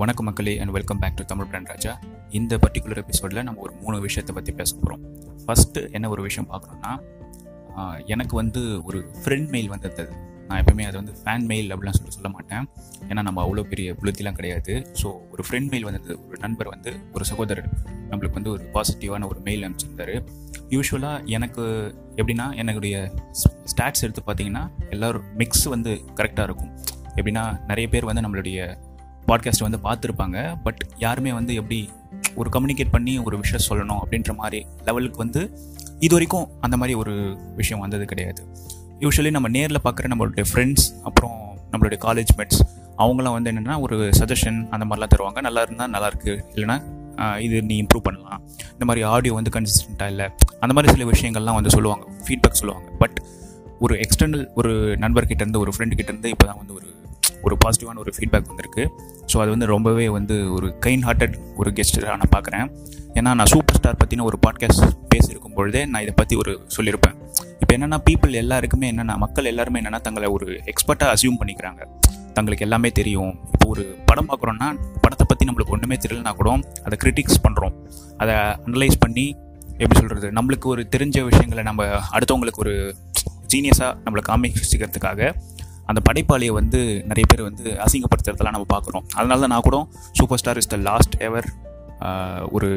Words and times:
வணக்கம் 0.00 0.26
மக்களே 0.28 0.52
and 0.62 0.72
welcome 0.74 0.98
back 1.02 1.16
to 1.18 1.24
Tamil 1.30 1.46
brand 1.50 1.70
Raja. 1.70 1.92
இந்த 2.38 2.52
பர்டிகுலர் 2.64 3.00
எபிசோடில் 3.02 3.40
நம்ம 3.46 3.62
ஒரு 3.64 3.72
மூணு 3.82 3.96
விஷயத்தை 4.04 4.32
பற்றி 4.36 4.52
பேச 4.58 4.70
போகிறோம் 4.74 5.02
ஃபஸ்ட்டு 5.44 5.80
என்ன 5.96 6.08
ஒரு 6.14 6.22
விஷயம் 6.26 6.48
பார்க்குறோன்னா 6.50 6.92
எனக்கு 8.14 8.34
வந்து 8.40 8.60
ஒரு 8.88 8.98
ஃப்ரெண்ட் 9.22 9.48
மெயில் 9.54 9.70
வந்தது. 9.74 10.04
நான் 10.48 10.60
எப்பவுமே 10.62 10.84
அது 10.88 10.96
வந்து 11.00 11.14
ஃபேன் 11.20 11.46
மெயில் 11.52 11.68
அப்படிலாம் 11.74 11.98
சொல்லி 11.98 12.14
சொல்ல 12.16 12.30
மாட்டேன். 12.36 12.64
ஏன்னா 13.08 13.22
நம்ம 13.28 13.42
அவ்வளோ 13.44 13.64
பெரிய 13.72 13.94
புலத்திலாம் 14.00 14.38
கிடையாது. 14.40 14.74
ஸோ 15.00 15.10
ஒரு 15.32 15.44
ஃப்ரெண்ட் 15.48 15.70
மெயில் 15.72 15.86
வந்தது. 15.88 16.14
ஒரு 16.28 16.38
நண்பர் 16.44 16.70
வந்து 16.74 16.92
ஒரு 17.16 17.26
சகோதரர் 17.30 17.70
நம்மளுக்கு 18.10 18.38
வந்து 18.40 18.52
ஒரு 18.56 18.66
பாசிட்டிவான 18.76 19.28
ஒரு 19.32 19.42
மெயில் 19.48 19.64
அனுப்பிச்சிருந்தாரு. 19.68 20.16
யூஸ்வலாக 20.76 21.24
எனக்கு 21.38 21.64
எப்படின்னா 22.20 22.46
என்னுடைய 22.62 22.98
ஸ்டாட்ஸ் 23.72 24.04
எடுத்து 24.08 24.22
பார்த்தீங்கன்னா 24.28 24.64
எல்லோரும் 24.96 25.26
மிக்ஸ் 25.42 25.66
வந்து 25.74 25.94
கரெக்டாக 26.20 26.48
இருக்கும். 26.50 26.72
எப்படின்னா 27.18 27.44
நிறைய 27.72 27.86
பேர் 27.92 28.08
வந்து 28.08 28.24
நம்மளுடைய 28.26 28.58
பாட்காஸ்ட் 29.28 29.66
வந்து 29.66 29.80
பார்த்துருப்பாங்க. 29.86 30.38
பட் 30.64 30.82
யாருமே 30.98 31.32
வந்து 31.38 31.54
எப்படி 31.54 31.80
ஒரு 32.34 32.48
கம்யூனிகேட் 32.54 32.94
பண்ணி 32.96 33.14
ஒரு 33.18 33.36
விஷயம் 33.42 33.66
சொல்லணும் 33.68 34.00
அப்படின்ற 34.04 34.34
மாதிரி 34.34 34.60
லெவலுக்கு 34.84 35.18
வந்து 35.18 35.42
இது 35.98 36.12
வரைக்கும் 36.16 36.48
அந்த 36.60 36.76
மாதிரி 36.76 36.94
ஒரு 37.02 37.14
விஷயம் 37.56 37.80
வந்தது 37.80 38.04
கிடையாது. 38.04 38.42
யூஸ்வலி 39.00 39.30
நம்ம 39.30 39.48
நேரில் 39.48 39.84
பார்க்குற 39.84 40.06
நம்மளுடைய 40.12 40.44
ஃப்ரெண்ட்ஸ் 40.52 40.86
அப்புறம் 41.04 41.38
நம்மளுடைய 41.72 41.98
காலேஜ் 42.04 42.32
மேட்ஸ் 42.36 42.60
அவங்களாம் 42.98 43.36
வந்து 43.36 43.50
என்னென்னா 43.52 43.74
ஒரு 43.80 43.96
சஜஷன் 44.20 44.58
அந்த 44.68 44.84
மாதிரிலாம் 44.84 45.12
தருவாங்க. 45.14 45.40
நல்லா 45.40 45.62
இருந்தால் 45.62 45.92
நல்லாயிருக்கு 45.94 46.32
இல்லைனா 46.54 46.76
இல்லைன்னா 47.18 47.40
இது 47.40 47.56
நீ 47.62 47.76
இம்ப்ரூவ் 47.82 48.02
பண்ணலாம். 48.02 48.40
இந்த 48.72 48.84
மாதிரி 48.84 49.02
ஆடியோ 49.14 49.34
வந்து 49.34 49.52
கன்சிஸ்டண்ட்டாக 49.54 50.10
இல்லை. 50.14 50.26
அந்த 50.60 50.72
மாதிரி 50.76 50.92
சில 50.94 51.04
விஷயங்கள்லாம் 51.10 51.58
வந்து 51.58 51.70
சொல்லுவாங்க. 51.70 52.04
ஃபீட்பேக் 52.26 52.60
சொல்லுவாங்க. 52.60 52.90
பட் 53.02 53.18
ஒரு 53.78 53.94
எக்ஸ்டர்னல் 54.04 54.44
ஒரு 54.54 54.72
நண்பர்கிட்டேருந்து 55.04 55.56
ஒரு 55.56 55.72
ஃப்ரெண்டு 55.76 56.26
இப்போ 56.34 56.46
தான் 56.46 56.58
வந்து 56.58 56.74
ஒரு 56.74 56.86
ஒரு 57.46 57.56
பாசிட்டிவான 57.64 58.00
ஒரு 58.04 58.12
ஃபீட்பேக் 58.16 58.48
வந்திருக்கு. 58.50 58.84
ஸோ 59.30 59.36
அது 59.42 59.50
வந்து 59.54 59.66
ரொம்பவே 59.74 60.06
வந்து 60.18 60.36
ஒரு 60.56 60.68
கைண்ட் 60.86 61.04
ஹார்ட்டட் 61.08 61.36
ஒரு 61.60 61.70
கெஸ்ட்டு 61.78 62.04
நான் 62.22 62.32
பார்க்குறேன். 62.36 62.66
ஏன்னா 63.18 63.30
நான் 63.38 63.50
சூப்பர் 63.54 63.78
ஸ்டார் 63.78 64.00
பற்றின 64.02 64.24
ஒரு 64.30 64.38
பாட்காஸ்ட் 64.46 64.84
பேசியிருக்கும் 65.12 65.56
பொழுதே 65.58 65.82
நான் 65.92 66.02
இதை 66.06 66.14
பற்றி 66.20 66.36
ஒரு 66.42 66.52
சொல்லியிருப்பேன். 66.76 67.16
இப்போ 67.62 67.72
என்னென்னா 67.76 67.98
பீப்புள் 68.08 68.34
எல்லாருக்குமே 68.42 68.86
என்னென்னா 68.92 69.16
மக்கள் 69.24 69.50
எல்லாருமே 69.52 69.80
என்னென்னா 69.82 70.00
தங்களை 70.06 70.28
ஒரு 70.36 70.46
எக்ஸ்பர்ட்டாக 70.72 71.14
அசியூம் 71.14 71.38
பண்ணிக்கிறாங்க. 71.40 71.82
தங்களுக்கு 72.36 72.64
எல்லாமே 72.66 72.88
தெரியும். 72.98 73.32
இப்போ 73.54 73.66
ஒரு 73.74 73.84
படம் 74.08 74.28
பார்க்குறோன்னா 74.30 74.68
படத்தை 75.04 75.24
பற்றி 75.30 75.46
நம்மளுக்கு 75.48 75.74
ஒன்றுமே 75.76 75.96
தெரியலனா 76.04 76.32
கூட 76.40 76.50
அதை 76.86 76.96
கிரிட்டிக்ஸ் 77.04 77.40
பண்ணுறோம் 77.46 77.74
அதை 78.22 78.34
அனலைஸ் 78.68 78.98
பண்ணி 79.04 79.26
எப்படி 79.82 79.98
சொல்கிறது 80.00 80.28
நம்மளுக்கு 80.38 80.66
ஒரு 80.74 80.82
தெரிஞ்ச 80.94 81.16
விஷயங்களை 81.30 81.62
நம்ம 81.68 81.82
அடுத்தவங்களுக்கு 82.16 82.62
ஒரு 82.64 82.74
ஜீனியஸாக 83.52 83.90
நம்மளை 84.04 84.22
காமிச்சிக்கிறதுக்காக 84.28 85.20
அந்த 85.90 86.00
படைப்பாளியை 86.08 86.54
வந்து 86.60 86.80
நிறைய 87.10 87.26
பேர் 87.30 87.46
வந்து 87.50 87.66
அசிங்கப்படுத்துறதெல்லாம் 87.84 88.56
நம்ம 88.56 88.68
பார்க்குறோம். 88.74 89.06
அதனால 89.18 89.40
தான் 89.44 89.54
நான் 89.54 89.66
கூட 89.68 89.78
super 90.18 90.40
star 90.42 90.60
is 90.62 90.72
the 90.74 90.78
last 90.90 91.16
ever 91.28 91.48
ஒரு 92.56 92.70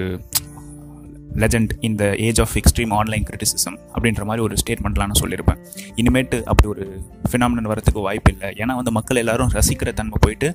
லெஜண்ட் 1.41 1.71
இந்த 1.87 2.03
age 2.27 2.39
of 2.43 2.55
extreme 2.59 2.93
online 2.97 3.25
criticism 3.27 3.77
அப்படின்ற 3.93 4.23
மாதிரி 4.29 4.41
ஒரு 4.47 4.55
ஸ்டேட்மெண்ட்லாம் 4.61 5.09
நான் 5.11 5.21
சொல்லியிருப்பேன். 5.21 5.59
இனிமேட்டு 6.01 6.37
அப்படி 6.51 6.67
ஒரு 6.73 6.85
ஃபினாமினன் 7.29 7.69
வரத்துக்கு 7.71 8.01
வாய்ப்பு 8.07 8.31
இல்லை. 8.33 8.49
ஏன்னா 8.61 8.73
வந்து 8.79 8.91
மக்கள் 8.97 9.21
எல்லாரும் 9.23 9.53
ரசிக்கிற 9.57 9.91
தன்மை 9.99 10.19
போயிட்டு 10.25 10.49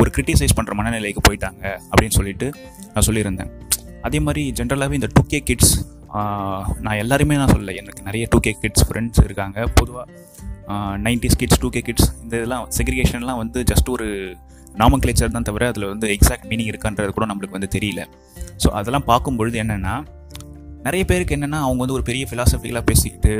ஒரு 0.00 0.10
கிரிட்டிசைஸ் 0.16 0.56
பண்ணுற 0.58 0.74
மனநிலைக்கு 0.80 1.24
போயிட்டாங்க 1.28 1.64
அப்படின்னு 1.90 2.16
சொல்லிட்டு 2.20 2.48
நான் 2.94 3.06
சொல்லியிருந்தேன். 3.08 3.52
அதே 4.08 4.18
மாதிரி 4.26 4.42
ஜென்ரலாகவே 4.58 4.96
இந்த 5.00 5.08
டூ 5.16 5.22
கே 5.32 5.40
கிட்ஸ் 5.48 5.74
நான் 6.84 7.00
எல்லாருமே 7.02 7.34
நான் 7.40 7.52
சொல்லலை. 7.54 7.74
எனக்கு 7.82 8.00
நிறைய 8.08 8.24
டூ 8.32 8.38
கே 8.46 8.52
கிட்ஸ் 8.62 8.84
ஃப்ரெண்ட்ஸ் 8.88 9.20
இருக்காங்க. 9.26 9.66
பொதுவாக 9.80 10.06
nineties 11.06 11.38
kids 11.40 11.60
two 11.62 11.68
K 11.74 11.80
kids 11.88 12.08
இந்த 12.22 12.34
இதெல்லாம் 12.40 12.64
செக்ரிகேஷன்லாம் 12.78 13.40
வந்து 13.42 13.60
ஜஸ்ட் 13.70 13.88
ஒரு 13.94 14.08
நாமக்லேச்சர் 14.82 15.32
தான் 15.36 15.46
தவிர 15.48 15.66
அதில் 15.72 15.86
வந்து 15.92 16.06
எக்ஸாக்ட் 16.16 16.46
மீனிங் 16.50 16.70
இருக்கான்றது 16.72 17.12
கூட 17.16 17.26
நம்மளுக்கு 17.30 17.56
வந்து 17.58 17.70
தெரியல. 17.76 18.02
ஸோ 18.62 18.68
அதெல்லாம் 18.80 19.06
பார்க்கும்பொழுது 19.10 19.56
என்னென்னா 19.62 19.94
நிறைய 20.86 21.02
பேருக்கு 21.10 21.36
என்னென்னா 21.38 21.60
அவங்க 21.66 21.80
வந்து 21.84 21.96
ஒரு 21.98 22.04
பெரிய 22.10 22.26
ஃபிலாசபிக்கலாக 22.30 22.84
பேசிக்கிட்டு 22.90 23.34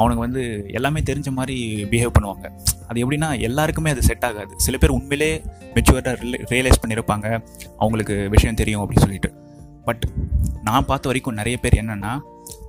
அவனுக்கு 0.00 0.22
வந்து 0.26 0.42
எல்லாமே 0.78 1.00
தெரிஞ்ச 1.08 1.28
மாதிரி 1.38 1.56
பிஹேவ் 1.92 2.14
பண்ணுவாங்க. 2.16 2.46
அது 2.88 2.98
எப்படின்னா 3.02 3.28
எல்லாருக்குமே 3.48 3.90
அது 3.94 4.02
செட் 4.08 4.24
ஆகாது. 4.28 4.52
சில 4.66 4.76
பேர் 4.82 4.96
உண்மையிலே 4.98 5.30
மெச்சூர்டாக 5.74 6.14
ரியலைஸ் 6.52 6.80
பண்ணியிருப்பாங்க 6.82 7.26
அவங்களுக்கு 7.82 8.16
விஷயம் 8.34 8.58
தெரியும் 8.60 8.82
அப்படின்னு 8.84 9.06
சொல்லிட்டு. 9.06 9.30
பட் 9.86 10.04
நான் 10.66 10.86
பார்த்த 10.90 11.10
வரைக்கும் 11.10 11.38
நிறைய 11.40 11.56
பேர் 11.62 11.76
என்னென்னா 11.82 12.12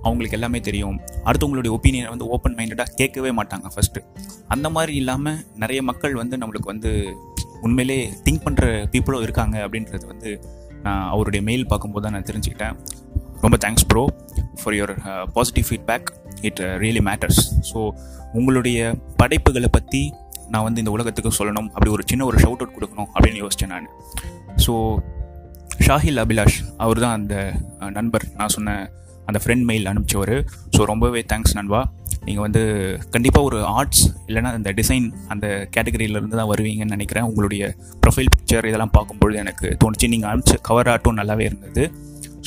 அவங்களுக்கு 0.05 0.37
எல்லாமே 0.37 0.59
தெரியும். 0.67 0.97
அடுத்தவங்களுடைய 1.27 1.71
ஒப்பீனியனை 1.77 2.09
வந்து 2.13 2.27
ஓப்பன் 2.35 2.55
மைண்டடாக 2.57 2.95
கேட்கவே 2.99 3.31
மாட்டாங்க 3.39 3.67
ஃபஸ்ட்டு 3.73 4.01
அந்த 4.53 4.67
மாதிரி 4.75 4.93
இல்லாமல் 5.01 5.39
நிறைய 5.63 5.81
மக்கள் 5.89 6.15
வந்து 6.21 6.35
நம்மளுக்கு 6.41 6.71
வந்து 6.73 6.91
உண்மையிலே 7.67 7.99
திங்க் 8.25 8.45
பண்ணுற 8.45 8.65
பீப்புளும் 8.93 9.25
இருக்காங்க 9.27 9.57
அப்படின்றது 9.65 10.05
வந்து 10.13 10.31
நான் 10.85 11.05
அவருடைய 11.13 11.41
மெயில் 11.49 11.69
பார்க்கும்போது 11.71 12.03
தான் 12.05 12.15
நான் 12.17 12.27
தெரிஞ்சுக்கிட்டேன். 12.29 12.75
ரொம்ப 13.43 13.55
thanks 13.63 13.87
bro 13.91 14.03
for 14.61 14.75
your 14.77 14.93
positive 15.35 15.67
feedback 15.69 16.09
it 16.47 16.61
really 16.83 17.03
matters 17.09 17.41
so 17.71 17.79
உங்களுடைய 18.39 18.79
படைப்புகளை 19.21 19.69
பற்றி 19.77 20.01
நான் 20.53 20.65
வந்து 20.67 20.81
இந்த 20.83 20.91
உலகத்துக்கு 20.95 21.31
சொல்லணும். 21.39 21.69
அப்படி 21.75 21.91
ஒரு 21.97 22.03
சின்ன 22.11 22.25
ஒரு 22.29 22.37
ஷவுட் 22.43 22.61
அவுட் 22.63 22.75
கொடுக்கணும் 22.77 23.09
அப்படின்னு 23.15 23.41
யோசித்தேன் 23.43 23.73
நான். 23.75 23.89
ஸோ 24.65 24.73
ஷாஹில் 25.87 26.19
அபிலாஷ் 26.23 26.57
அவர் 26.83 27.01
தான் 27.03 27.15
அந்த 27.19 27.35
நண்பர். 27.97 28.25
நான் 28.39 28.53
சொன்ன 28.55 28.75
அந்த 29.29 29.39
ஃப்ரெண்ட் 29.43 29.65
மெயில் 29.69 29.89
அனுப்பிச்சவர். 29.91 30.35
ஸோ 30.75 30.83
ரொம்பவே 30.91 31.21
தேங்க்ஸ் 31.31 31.55
நண்பா. 31.57 31.81
நீங்கள் 32.27 32.45
வந்து 32.45 32.61
கண்டிப்பாக 33.13 33.47
ஒரு 33.49 33.59
ஆர்ட்ஸ் 33.77 34.03
இல்லைன்னா 34.27 34.49
அந்த 34.57 34.71
டிசைன் 34.79 35.05
அந்த 35.33 35.45
கேட்டகரியிலேருந்து 35.75 36.39
தான் 36.41 36.51
வருவீங்கன்னு 36.51 36.95
நினைக்கிறேன். 36.97 37.27
உங்களுடைய 37.29 37.63
ப்ரொஃபைல் 38.03 38.31
பிக்சர் 38.35 38.67
இதெல்லாம் 38.69 38.93
பார்க்கும்பொழுது 38.97 39.39
எனக்கு 39.43 39.67
தோணுச்சு. 39.83 40.09
நீங்கள் 40.13 40.31
அனுப்பிச்ச 40.31 40.57
கவர் 40.69 40.91
ஆட்டும் 40.93 41.19
நல்லாவே 41.21 41.45
இருந்தது. 41.49 41.85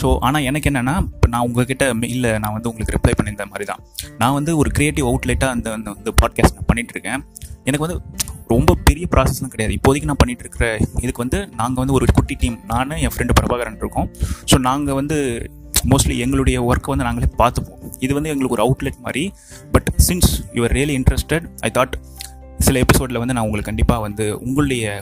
ஸோ 0.01 0.07
ஆனால் 0.27 0.47
எனக்கு 0.51 0.69
என்னென்னா 0.71 0.95
இப்போ 1.15 1.29
நான் 1.33 1.45
உங்ககிட்ட 1.49 1.85
மெயிலில் 2.03 2.31
நான் 2.43 2.55
வந்து 2.57 2.71
உங்களுக்கு 2.71 2.95
ரிப்ளை 2.97 3.13
பண்ணியிருந்த 3.19 3.47
மாதிரி 3.51 3.67
தான் 3.71 3.83
நான் 4.21 4.37
வந்து 4.39 4.53
ஒரு 4.61 4.71
க்ரியேட்டிவ் 4.77 5.09
அவுட்லெட்டாக 5.11 5.57
அந்த 5.57 5.69
அந்த 5.79 5.89
வந்து 5.97 6.13
பாட்காஸ்ட் 6.23 6.57
நான் 6.59 6.69
பண்ணிகிட்ருக்கேன் 6.71 7.21
எனக்கு 7.69 7.85
வந்து 7.87 7.99
ரொம்ப 8.53 8.71
பெரிய 8.87 9.05
ப்ராசஸ்லாம் 9.13 9.53
கிடையாது. 9.55 9.75
இப்போதைக்கு 9.79 10.09
நான் 10.11 10.21
பண்ணிகிட்டு 10.23 10.45
இருக்கிற 10.47 10.67
இதுக்கு 11.05 11.23
வந்து 11.25 11.39
நாங்கள் 11.61 11.81
வந்து 11.83 11.95
ஒரு 11.99 12.07
குட்டி 12.19 12.35
டீம் 12.43 12.57
நான் 12.73 12.97
என் 13.05 13.15
ஃப்ரெண்டு 13.15 13.37
பிரபாகரன் 13.39 13.79
இருக்கோம். 13.83 14.09
ஸோ 14.51 14.59
நாங்கள் 14.69 14.99
வந்து 15.01 15.19
மோஸ்ட்லி 15.93 16.15
எங்களுடைய 16.25 16.59
ஒர்க்கை 16.71 16.91
வந்து 16.93 17.07
நாங்களே 17.09 17.31
பார்த்துப்போம். 17.41 17.81
இது 18.05 18.13
வந்து 18.19 18.31
எங்களுக்கு 18.33 18.57
ஒரு 18.57 18.65
அவுட்லெட் 18.67 19.01
மாதிரி. 19.07 19.25
But 19.75 19.89
since 20.09 20.31
you're 20.57 20.75
really 20.79 20.95
interested 21.01 21.47
I 21.69 21.71
thought 21.79 21.97
சில 22.67 22.79
எபிசோடில் 22.85 23.21
வந்து 23.23 23.35
நான் 23.37 23.47
உங்களுக்கு 23.49 23.71
கண்டிப்பாக 23.71 24.03
வந்து 24.07 24.27
உங்களுடைய 24.47 24.95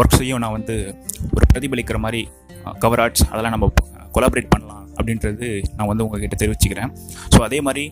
ஒர்க்ஸையும் 0.00 0.42
நான் 0.44 0.56
வந்து 0.58 0.76
ஒரு 1.36 1.44
பிரதிபலிக்கிற 1.50 1.98
மாதிரி 2.04 2.22
கவர் 2.84 3.02
ஆர்ட்ஸ் 3.04 3.26
அதெல்லாம் 3.32 3.54
நம்ம 3.56 3.68
கொலாபரேட் 4.16 4.52
பண்ணலாம் 4.54 4.80
அப்படின்றது 4.96 5.48
நான் 5.76 5.90
வந்து 5.90 6.04
உங்ககிட்ட 6.06 6.36
தெரிவிச்சுக்கிறேன். 6.40 6.90
ஸோ 7.34 7.38
அதே 7.46 7.58
மாதிரி 7.66 7.84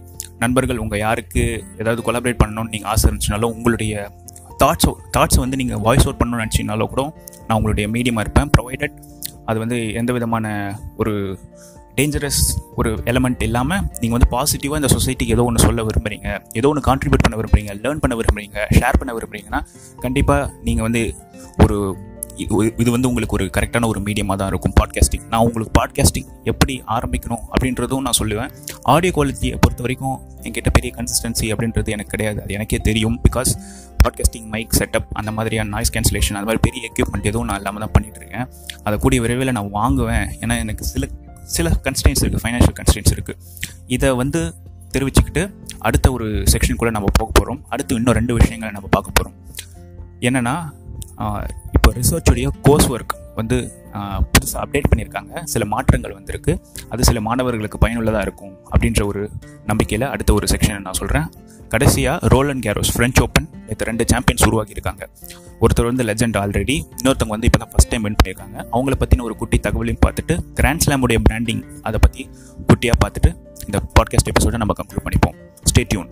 நண்பர்கள் 0.42 0.82
உங்கள் 0.84 1.02
யாருக்கு 1.04 1.44
ஏதாவது 1.82 2.00
கொலாபரேட் 2.08 2.40
பண்ணணும்னு 2.42 2.72
நீங்கள் 2.74 2.90
ஆசை 2.92 3.04
இருந்துச்சுனாலும் 3.08 3.52
உங்களுடைய 3.56 3.94
தாட்ஸ் 4.64 4.94
தாட்ஸை 5.16 5.38
வந்து 5.38 5.56
நீங்கள் 5.56 5.78
வாய்ஸ் 5.78 6.06
அவுட் 6.06 6.20
பண்ணணும்னு 6.20 6.44
நினச்சிங்கனாலோ 6.44 6.86
கூட 6.86 7.02
நான் 7.48 7.56
உங்களுடைய 7.56 7.88
மீடியமாக 7.88 8.20
இருப்பேன். 8.20 8.50
ப்ரொவைடட் 8.58 8.96
அது 9.44 9.58
வந்து 9.58 9.92
எந்த 9.92 10.12
விதமான 10.12 10.46
ஒரு 10.96 11.38
டேஞ்சரஸ் 11.96 12.42
ஒரு 12.76 12.94
எலமெண்ட் 12.94 13.42
இல்லாமல் 13.42 13.82
நீங்கள் 14.00 14.18
வந்து 14.18 14.30
பாசிட்டிவாக 14.36 14.74
இந்த 14.74 14.88
சொசைட்டிக்கு 14.96 15.28
ஏதோ 15.28 15.44
ஒன்று 15.44 15.60
சொல்ல 15.60 15.82
விரும்புகிறீங்க 15.82 16.42
ஏதோ 16.52 16.68
ஒன்று 16.68 16.94
கான்ட்ரிபியூட் 16.94 17.24
பண்ண 17.28 17.36
விரும்புகிறீங்க 17.36 17.74
லேர்ன் 17.80 17.96
பண்ண 17.96 18.16
விரும்புறீங்க 18.16 18.58
ஷேர் 18.78 18.98
பண்ண 18.98 19.12
விரும்புறீங்கன்னா 19.12 19.60
கண்டிப்பாக 20.00 20.52
நீங்கள் 20.62 20.82
வந்து 20.82 21.14
ஒரு 21.58 21.96
இது- 22.36 22.72
இது 22.76 22.90
வந்து 22.90 23.08
உங்களுக்கு 23.08 23.34
ஒரு 23.34 23.50
கரெக்டான 23.56 23.86
ஒரு 23.86 24.00
மீடியமாக 24.00 24.36
தான் 24.36 24.48
இருக்கும் 24.48 24.72
பாட்காஸ்டிங் 24.80 25.28
நான் 25.30 25.40
உங்களுக்கு 25.40 25.72
பாட்காஸ்டிங் 25.80 26.26
எப்படி 26.44 26.82
ஆரம்பிக்கணும் 26.86 27.42
அப்படின்றதும் 27.52 28.00
நான் 28.00 28.18
சொல்லுவேன். 28.18 28.50
ஆடியோ 28.82 29.12
குவாலிட்டியை 29.16 29.56
பொறுத்த 29.60 29.80
வரைக்கும் 29.80 30.20
என்கிட்ட 30.42 30.66
பெரிய 30.72 30.94
கன்சிஸ்டன்சி 30.96 31.52
அப்படின்றது 31.52 31.88
எனக்கு 31.88 32.10
கிடையாது. 32.10 32.42
அது 32.42 32.52
எனக்கே 32.52 32.76
தெரியும் 32.76 33.20
பிகாஸ் 33.30 33.50
பாட்காஸ்டிங் 34.04 34.48
மைக் 34.54 34.76
செட்டப் 34.78 35.08
அந்த 35.12 35.32
மாதிரியான 35.38 35.68
நாய்ஸ் 35.68 35.94
கேன்சலேஷன் 35.96 36.38
அந்த 36.40 36.48
மாதிரி 36.48 36.64
பெரிய 36.68 36.92
எக்யூப்மெண்ட் 36.92 37.30
எதுவும் 37.32 37.46
நான் 37.46 37.56
இல்லாமல் 37.56 37.84
தான் 37.84 37.94
பண்ணிகிட்ருக்கேன் 37.98 38.28
இருக்கேன் 38.30 38.82
அதை 38.84 38.98
கூடிய 38.98 39.20
விரைவில் 39.20 39.52
நான் 39.52 39.70
வாங்குவேன். 39.70 40.26
ஏன்னா 40.40 40.56
எனக்கு 40.58 40.84
சில 40.84 41.06
சில 41.42 41.68
கன்ஸ்டன்ஸ் 41.84 42.22
இருக்குது 42.22 42.42
ஃபைனான்ஷியல் 42.42 42.78
கன்ஸ்டன்ஸ் 42.80 43.12
இருக்குது 43.14 43.38
இதை 43.86 44.10
வந்து 44.22 44.40
தெரிவிச்சுக்கிட்டு 44.94 45.42
அடுத்த 45.78 46.06
ஒரு 46.12 46.26
செக்ஷனுக்குள்ளே 46.52 46.90
நம்ம 46.90 47.08
போக 47.12 47.30
போகிறோம் 47.32 47.60
அடுத்து 47.68 47.94
இன்னும் 47.94 48.14
ரெண்டு 48.14 48.34
விஷயங்களை 48.34 48.72
நம்ம 48.74 48.88
பார்க்க 48.90 49.16
போகிறோம் 49.18 49.36
என்னென்னா 50.26 50.54
இப்போ 51.76 51.88
ரிசர்ச்சுடைய 51.92 52.46
கோர்ஸ் 52.62 52.88
ஒர்க் 52.92 53.14
வந்து 53.34 53.56
புதுசாக 54.32 54.60
அப்டேட் 54.64 54.88
பண்ணியிருக்காங்க. 54.90 55.42
சில 55.44 55.64
மாற்றங்கள் 55.64 56.12
வந்திருக்கு. 56.12 56.52
அது 56.88 57.04
சில 57.04 57.20
மாணவர்களுக்கு 57.20 57.78
பயனுள்ளதாக 57.78 58.22
இருக்கும் 58.22 58.54
அப்படின்ற 58.72 59.02
ஒரு 59.06 59.22
நம்பிக்கையில் 59.66 60.08
அடுத்த 60.08 60.30
ஒரு 60.32 60.46
செக்ஷனை 60.50 60.80
நான் 60.80 60.98
சொல்கிறேன் 61.00 61.26
கடைசியாக 61.72 62.28
role 62.32 62.48
and 62.52 62.62
Garros 62.66 62.92
French 62.94 63.18
Open 63.24 63.46
நேற்று 63.66 63.86
ரெண்டு 63.88 64.04
சாம்பியன்ஸ் 64.12 64.44
உருவாக்கியிருக்காங்க. 64.48 65.04
ஒருத்தர் 65.64 65.88
வந்து 65.90 66.04
லெஜெண்ட் 66.08 66.38
ஆல்ரெடி 66.42 66.76
இன்னொருத்தவங்க 66.96 67.34
வந்து 67.36 67.48
இப்போ 67.50 67.60
தான் 67.62 67.72
ஃபஸ்ட் 67.74 67.90
டைம் 67.92 68.06
வின் 68.06 68.18
பண்ணியிருக்காங்க. 68.20 68.56
அவங்கள 68.74 68.96
பற்றின 69.02 69.24
ஒரு 69.28 69.36
குட்டி 69.42 69.60
தகவலையும் 69.66 70.02
பார்த்துட்டு 70.06 70.36
கிராண்ட்ஸ்லாமுடைய 70.60 71.20
பிராண்டிங் 71.28 71.62
அதை 71.82 72.00
பற்றி 72.06 72.24
குட்டியாக 72.70 72.98
பார்த்துட்டு 73.04 73.32
இந்த 73.66 73.80
பாட்காஸ்ட் 73.98 74.32
எபிசோடை 74.32 74.60
நம்ம 74.64 74.76
கம்ப்ளீட் 74.82 75.06
பண்ணிப்போம். 75.08 75.38
ஸ்டே 75.70 75.84
டியூன் 75.92 76.10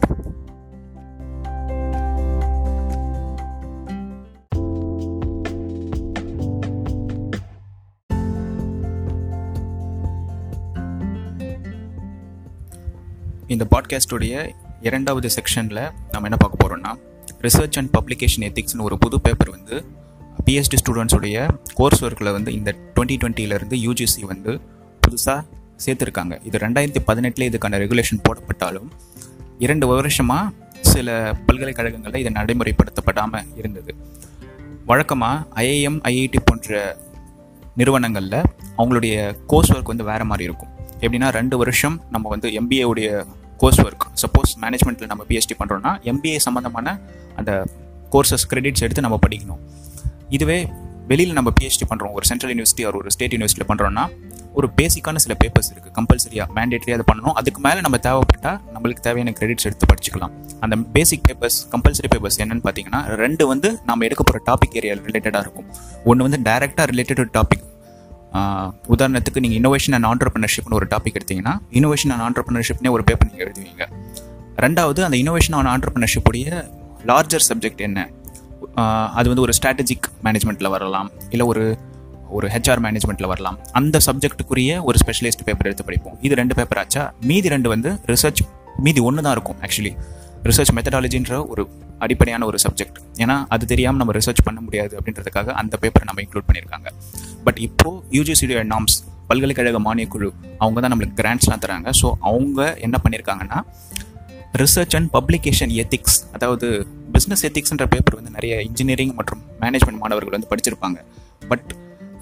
இந்த 13.54 13.66
பாட்காஸ்டுடைய 13.75 14.32
இரண்டாவது 14.80 15.28
செக்ஷனில் 15.28 15.82
நம்ம 16.10 16.28
என்ன 16.28 16.36
பார்க்க 16.36 16.62
போகிறோம்னா 16.62 16.92
ரிசர்ச் 17.42 17.76
அண்ட் 17.76 17.90
பப்ளிகேஷன் 17.96 18.44
எத்திக்ஸ்னு 18.48 18.80
ஒரு 18.80 18.98
புது 18.98 19.20
பேப்பர் 19.20 19.50
வந்து 19.50 19.76
பிஹெச்டி 20.46 20.76
ஸ்டூடெண்ட்ஸுடைய 20.82 21.48
கோர்ஸ் 21.75 22.04
ஒர்க்கில் 22.04 22.32
வந்து 22.32 22.52
இந்த 22.52 22.75
டுவெண்ட்டி 22.94 23.16
டுவெண்ட்டிலேருந்து 23.22 23.76
யூஜிசி 23.86 24.22
வந்து 24.25 24.60
புதுசாக 25.02 25.40
சேர்த்துருக்காங்க. 25.86 26.44
இது 26.44 26.58
ரெண்டாயிரத்தி 26.58 27.00
பதினெட்டில் 27.04 27.46
இதுக்கான 27.50 27.78
ரெகுலேஷன் 27.84 28.22
போடப்பட்டாலும் 28.28 28.88
இரண்டு 29.58 29.86
வருஷமாக 29.86 30.52
சில 30.80 31.36
பல்கலைக்கழகங்களில் 31.46 32.20
இதை 32.20 32.32
நடைமுறைப்படுத்தப்படாமல் 32.32 33.46
இருந்தது. 33.56 33.94
வழக்கமாக 34.86 35.60
ஐஐஎம் 35.62 36.00
ஐஐடி 36.10 36.40
போன்ற 36.44 36.96
நிறுவனங்களில் 37.76 38.40
அவங்களுடைய 38.78 39.16
கோர்ஸ் 39.46 39.72
ஒர்க் 39.72 39.92
வந்து 39.92 40.04
வேறு 40.04 40.25
மாதிரி 40.25 40.44
இருக்கும். 40.44 40.72
எப்படின்னா 41.00 41.28
ரெண்டு 41.32 41.56
வருஷம் 41.56 42.02
நம்ம 42.10 42.28
வந்து 42.28 42.48
எம்பிஏ 42.50 42.82
உடைய 42.82 43.26
கோர்ஸ் 43.62 43.81
ஒர்க் 43.84 44.05
சப்போஸ் 44.22 44.52
மேனேஜ்மெண்ட்டில் 44.62 45.10
நம்ம 45.12 45.22
பிஹெச்டி 45.31 45.56
பண்ணுறோன்னா 45.60 45.93
எம்பிஏ 46.10 46.38
சம்மந்தமான 46.46 46.96
அந்த 47.40 47.52
கோர்சஸ் 48.12 48.46
கிரெடிட்ஸ் 48.50 48.84
எடுத்து 48.87 49.05
நம்ம 49.06 49.19
படிக்கணும். 49.25 49.62
இதுவே 50.37 50.58
வெளியில் 51.10 51.37
நம்ம 51.38 51.50
பிஹெச்டி 51.58 51.87
பண்ணுறோம் 51.90 52.14
ஒரு 52.19 52.25
சென்ட்ரல் 52.31 52.50
யூனிவர்சிட்டி 52.55 52.84
ஒரு 52.88 52.99
ஒரு 53.00 53.10
ஸ்டேட் 53.14 53.34
யூனிவர்சிட்டியில் 53.34 53.70
பண்ணுறோன்னா 53.70 54.05
ஒரு 54.58 54.66
பேசிக்கான 54.78 55.20
சில 55.25 55.34
பேப்பர்ஸ் 55.43 55.70
இருக்குது 55.72 55.94
கம்பல்சரியாக 55.99 56.49
மேண்டேட்ரியாக 56.56 56.96
அதை 56.99 57.06
பண்ணணும். 57.10 57.34
அதுக்கு 57.40 57.60
மேலே 57.66 57.81
நம்ம 57.87 57.96
தேவைப்பட்டால் 58.06 58.58
நம்மளுக்கு 58.75 59.02
தேவையான 59.06 59.32
கிரெடிட்ஸ் 59.38 59.66
எடுத்து 59.69 59.87
படிச்சுக்கலாம். 59.90 60.32
அந்த 60.64 60.76
பேசிக் 60.96 61.25
பேப்பர்ஸ் 61.28 61.58
கம்பல்சரி 61.75 62.11
பேப்பர்ஸ் 62.14 62.38
என்னென்னு 62.44 62.64
பார்த்தீங்கன்னா 62.66 63.00
ரெண்டு 63.22 63.46
வந்து 63.52 63.70
நம்ம 63.90 64.04
எடுக்க 64.08 64.22
போகிற 64.31 64.43
டாபிக் 64.49 64.76
ஏரியா 64.81 64.94
ரிலேட்டடாக 65.08 65.44
இருக்கும். 65.46 65.69
ஒன்று 66.11 66.26
வந்து 66.28 66.40
டைரெக்டாக 66.50 66.87
ரிலேட்டட் 66.93 67.32
டாபிக் 67.38 67.64
உதாரணத்துக்கு 68.94 69.42
நீங்கள் 69.44 69.60
இனோவேஷன் 69.60 69.94
அண்ட் 69.96 70.08
ஆண்டர்பிரினர்ஷிப்னு 70.10 70.76
ஒரு 70.80 70.86
டாபிக் 70.92 71.16
எடுத்தீங்கன்னா 71.19 71.54
இனோவேஷன் 71.78 72.12
அண்ட் 72.14 72.25
ஆண்டர்பிரினர்ஷிப்னே 72.26 72.90
ஒரு 72.96 73.04
பேப்பர் 73.04 73.28
நீங்கள் 73.30 73.44
எழுதுவீங்க. 73.46 73.84
ரெண்டாவது 74.64 75.00
அந்த 75.06 75.16
இனோவேஷன் 75.25 75.56
அண்ட் 75.58 75.70
ஆண்டர்பிரினர்ஷிப்புடைய 75.75 76.62
லார்ஜர் 77.10 77.46
சப்ஜெக்ட் 77.50 77.82
என்ன? 77.88 78.08
அது 79.19 79.26
வந்து 79.30 79.44
ஒரு 79.46 79.52
ஸ்ட்ராட்டஜிக் 79.58 80.06
மேனேஜ்மெண்ட்டில் 80.26 80.70
வரலாம் 80.76 81.10
இல்லை 81.30 81.46
ஒரு 81.52 81.64
ஒரு 82.36 82.46
ஹெச்ஆர் 82.54 82.80
மேனேஜ்மெண்ட்டில் 82.84 83.30
வரலாம். 83.32 83.58
அந்த 83.78 83.96
சப்ஜெக்ட்டுக்குரிய 84.06 84.72
ஒரு 84.88 84.96
ஸ்பெஷலிஸ்ட் 85.02 85.44
பேப்பர் 85.46 85.69
எடுத்து 85.69 85.84
படிப்போம். 85.84 86.16
இது 86.26 86.34
ரெண்டு 86.40 86.54
பேப்பர் 86.58 86.80
ஆச்சா? 86.82 87.04
மீதி 87.30 87.48
ரெண்டு 87.54 87.69
வந்து 87.75 87.90
ரிசர்ச் 88.12 88.42
மீதி 88.86 89.00
ஒன்று 89.08 89.25
தான் 89.26 89.34
இருக்கும் 89.36 89.58
ஆக்சுவலி 89.66 89.92
ரிசர்ச் 90.48 90.72
மெத்தடாலஜின்ற 90.76 91.32
ஒரு 91.52 91.62
அடிப்படையான 92.05 92.47
ஒரு 92.50 92.59
சப்ஜெக்ட் 92.65 92.99
ஏன்னா 93.23 93.37
அது 93.55 93.65
தெரியாமல் 93.73 94.00
நம்ம 94.03 94.15
ரிசர்ச் 94.19 94.43
பண்ண 94.49 94.61
முடியாது 94.67 94.95
அப்படின்றதுக்காக 94.99 95.55
அந்த 95.62 95.75
பேப்பரை 95.83 96.06
நம்ம 96.11 96.23
இன்க்ளூட் 96.25 96.49
பண்ணியிருக்காங்க. 96.49 96.91
பட் 97.47 97.61
இப்போது 97.69 98.03
யூஜிசியுடைய 98.19 98.62
நாம்ஸ் 98.75 98.99
பல்கலைக்கழக 99.31 99.81
மானியக்குழு 99.87 100.29
அவங்க 100.62 100.79
தான் 100.85 100.93
நம்மளுக்கு 100.95 101.19
கிராண்ட்ஸ்லாம் 101.23 101.65
தராங்க. 101.65 101.91
ஸோ 102.00 102.09
அவங்க 102.31 102.61
என்ன 102.87 102.97
பண்ணியிருக்காங்கன்னா 103.05 103.59
ரிசர்ச் 104.62 104.95
அண்ட் 104.99 105.11
பப்ளிகேஷன் 105.17 105.73
எத்திக்ஸ் 105.83 106.17
அதாவது 106.37 106.67
பிஸ்னஸ் 107.17 107.45
எத்திக்ஸ்ன்ற 107.49 107.87
பேப்பர் 107.95 108.17
வந்து 108.21 108.33
நிறைய 108.37 108.55
இன்ஜினியரிங் 108.69 109.12
மற்றும் 109.19 109.43
மேனேஜ்மெண்ட் 109.65 110.00
மாணவர்கள் 110.05 110.37
வந்து 110.37 110.50
படிச்சிருப்பாங்க. 110.53 110.99
பட் 111.50 111.69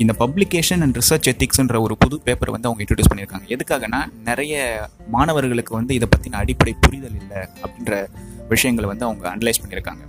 இந்த 0.05 0.13
பப்ளிகேஷன் 0.23 0.83
அண்ட் 0.85 0.97
ரிசர்ச் 1.01 1.29
எத்திக்ஸ்ன்ற 1.33 1.77
ஒரு 1.85 1.95
புது 2.03 2.17
பேப்பர் 2.25 2.51
வந்து 2.55 2.69
அவங்க 2.69 2.83
இன்ட்ரடியூஸ் 2.85 3.11
பண்ணியிருக்காங்க. 3.13 3.47
எதுக்காகனா 3.55 4.01
நிறைய 4.29 4.57
மாணவர்களுக்கு 5.15 5.73
வந்து 5.79 5.93
இதை 5.99 6.09
பற்றின 6.15 6.39
அடிப்படை 6.43 6.75
புரிதல் 6.85 7.17
இல்லை 7.21 7.41
அப்படின்ற 7.65 7.95
விஷயங்களை 8.49 8.89
வந்து 8.91 9.05
அவங்க 9.05 9.25
அனலைஸ் 9.35 9.61
பண்ணியிருக்காங்க. 9.63 10.03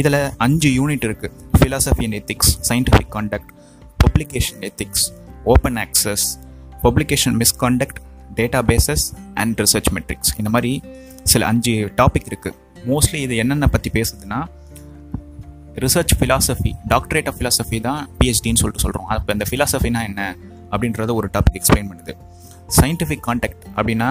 இதில் 0.00 0.18
அஞ்சு 0.36 0.68
யூனிட் 0.78 1.04
இருக்குது 1.08 1.34
philosophy 1.58 2.04
and 2.06 2.16
ethics 2.20 2.52
scientific 2.68 3.12
conduct 3.16 3.50
publication 4.04 4.62
ethics 4.68 5.04
open 5.52 5.78
access 5.84 6.24
publication 6.82 7.36
misconduct 7.42 7.98
databases 8.70 9.04
and 9.34 9.60
research 9.60 9.90
metrics 9.96 10.32
இந்த 10.38 10.50
மாதிரி 10.50 10.72
சில 11.32 11.46
அஞ்சு 11.46 11.74
டாபிக் 11.96 12.28
இருக்குது 12.30 12.56
மோஸ்ட்லி 12.86 13.20
இது 13.26 13.36
என்னென்ன 13.36 13.66
பற்றி 13.66 13.90
பேசுதுன்னா 13.94 14.40
research 15.84 16.12
philosophy 16.18 16.72
doctorate 16.88 17.28
of 17.30 17.38
philosophy 17.38 17.80
தான் 17.80 18.00
பிஹெச்டின்னு 18.18 18.60
சொல்லிட்டு 18.62 18.84
சொல்கிறோம் 18.84 19.06
அப்போ 19.06 19.32
இந்த 19.32 19.46
ஃபிலாசபினா 19.50 20.02
என்ன 20.08 20.36
அப்படின்றத 20.70 21.14
ஒரு 21.14 21.28
டாபிக் 21.32 21.58
எக்ஸ்பிளைன் 21.60 21.88
பண்ணுது. 21.90 22.12
சயின்டிஃபிக் 22.80 23.24
கான்டாக்ட் 23.26 23.64
அப்படின்னா 23.76 24.08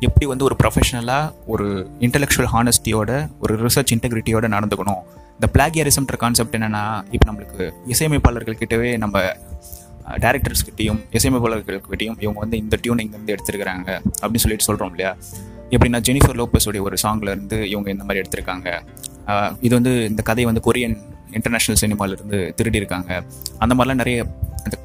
எப்படி 0.00 0.26
வந்து 0.26 0.44
ஒரு 0.44 0.56
ப்ரொஃபஷனலாக 0.62 1.32
ஒரு 1.46 1.90
இன்டெலெக்சுவல் 2.00 2.48
ஹானஸ்டியோட 2.54 3.28
ஒரு 3.40 3.66
ரிசர்ச் 3.66 3.92
இன்டெகிரிட்டியோட 3.94 4.46
நடந்துக்கணும்? 4.54 5.02
இந்த 5.36 5.46
பிளாகியரிசம்ன்ற 5.52 6.16
கான்செப்ட் 6.16 6.56
என்னென்னா 6.56 7.04
இப்போ 7.10 7.32
நம்மளுக்கு 7.32 7.72
இசையமைப்பாளர்கள்கிட்டவே 7.92 8.96
நம்ம 8.96 9.22
டேரக்டர்ஸ்கிட்டையும் 10.24 11.00
இசையமைப்பாளர்கள்கிட்டையும் 11.16 12.18
இவங்க 12.24 12.38
வந்து 12.44 12.56
இந்த 12.56 12.78
டியூன் 12.82 13.02
இங்கேருந்து 13.04 13.34
எடுத்திருக்கிறாங்க 13.36 13.88
அப்படின்னு 14.20 14.44
சொல்லிட்டு 14.44 14.68
சொல்கிறோம் 14.68 14.90
இல்லையா? 14.90 15.16
எப்படின்னா 15.70 16.00
ஜெனிஃபர் 16.08 16.38
லோப்பஸோடைய 16.40 16.80
ஒரு 16.80 16.96
சாங்ல 17.02 17.28
இருந்து 17.34 17.68
இவங்க 17.68 17.90
இந்த 17.90 18.04
மாதிரி 18.04 18.22
எடுத்திருக்காங்க. 18.24 18.68
இது 19.60 19.74
வந்து 19.74 20.04
இந்த 20.04 20.22
கதையை 20.22 20.52
வந்து 20.52 20.72
கொரியன் 20.72 20.96
இன்டர்நேஷ்னல் 21.30 21.80
சினிமாவிலேருந்து 21.80 22.40
திருடியிருக்காங்க. 22.58 23.22
அந்த 23.58 23.74
மாதிரிலாம் 23.74 24.02
நிறைய 24.02 24.26
அந்த 24.64 24.76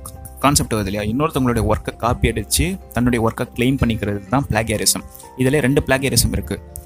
கான்செப்ட் 0.44 0.76
வருது 0.76 0.90
இல்லையா? 0.92 1.06
இன்னொருத்தவங்களுடைய 1.12 1.64
ஒர்க்கை 1.72 1.94
காப்பி 2.04 2.30
அடித்து 2.32 2.66
தன்னுடைய 2.94 3.20
ஒர்க்கை 3.28 3.46
கிளைம் 3.58 3.80
பண்ணிக்கிறது 3.82 4.22
தான் 4.30 4.46
பிளாகியரிசம் 4.50 5.06
இதில் 5.42 5.60
ரெண்டு 5.68 5.84
பிளாகியரிசம் 5.88 6.34
இருக்குது 6.38 6.80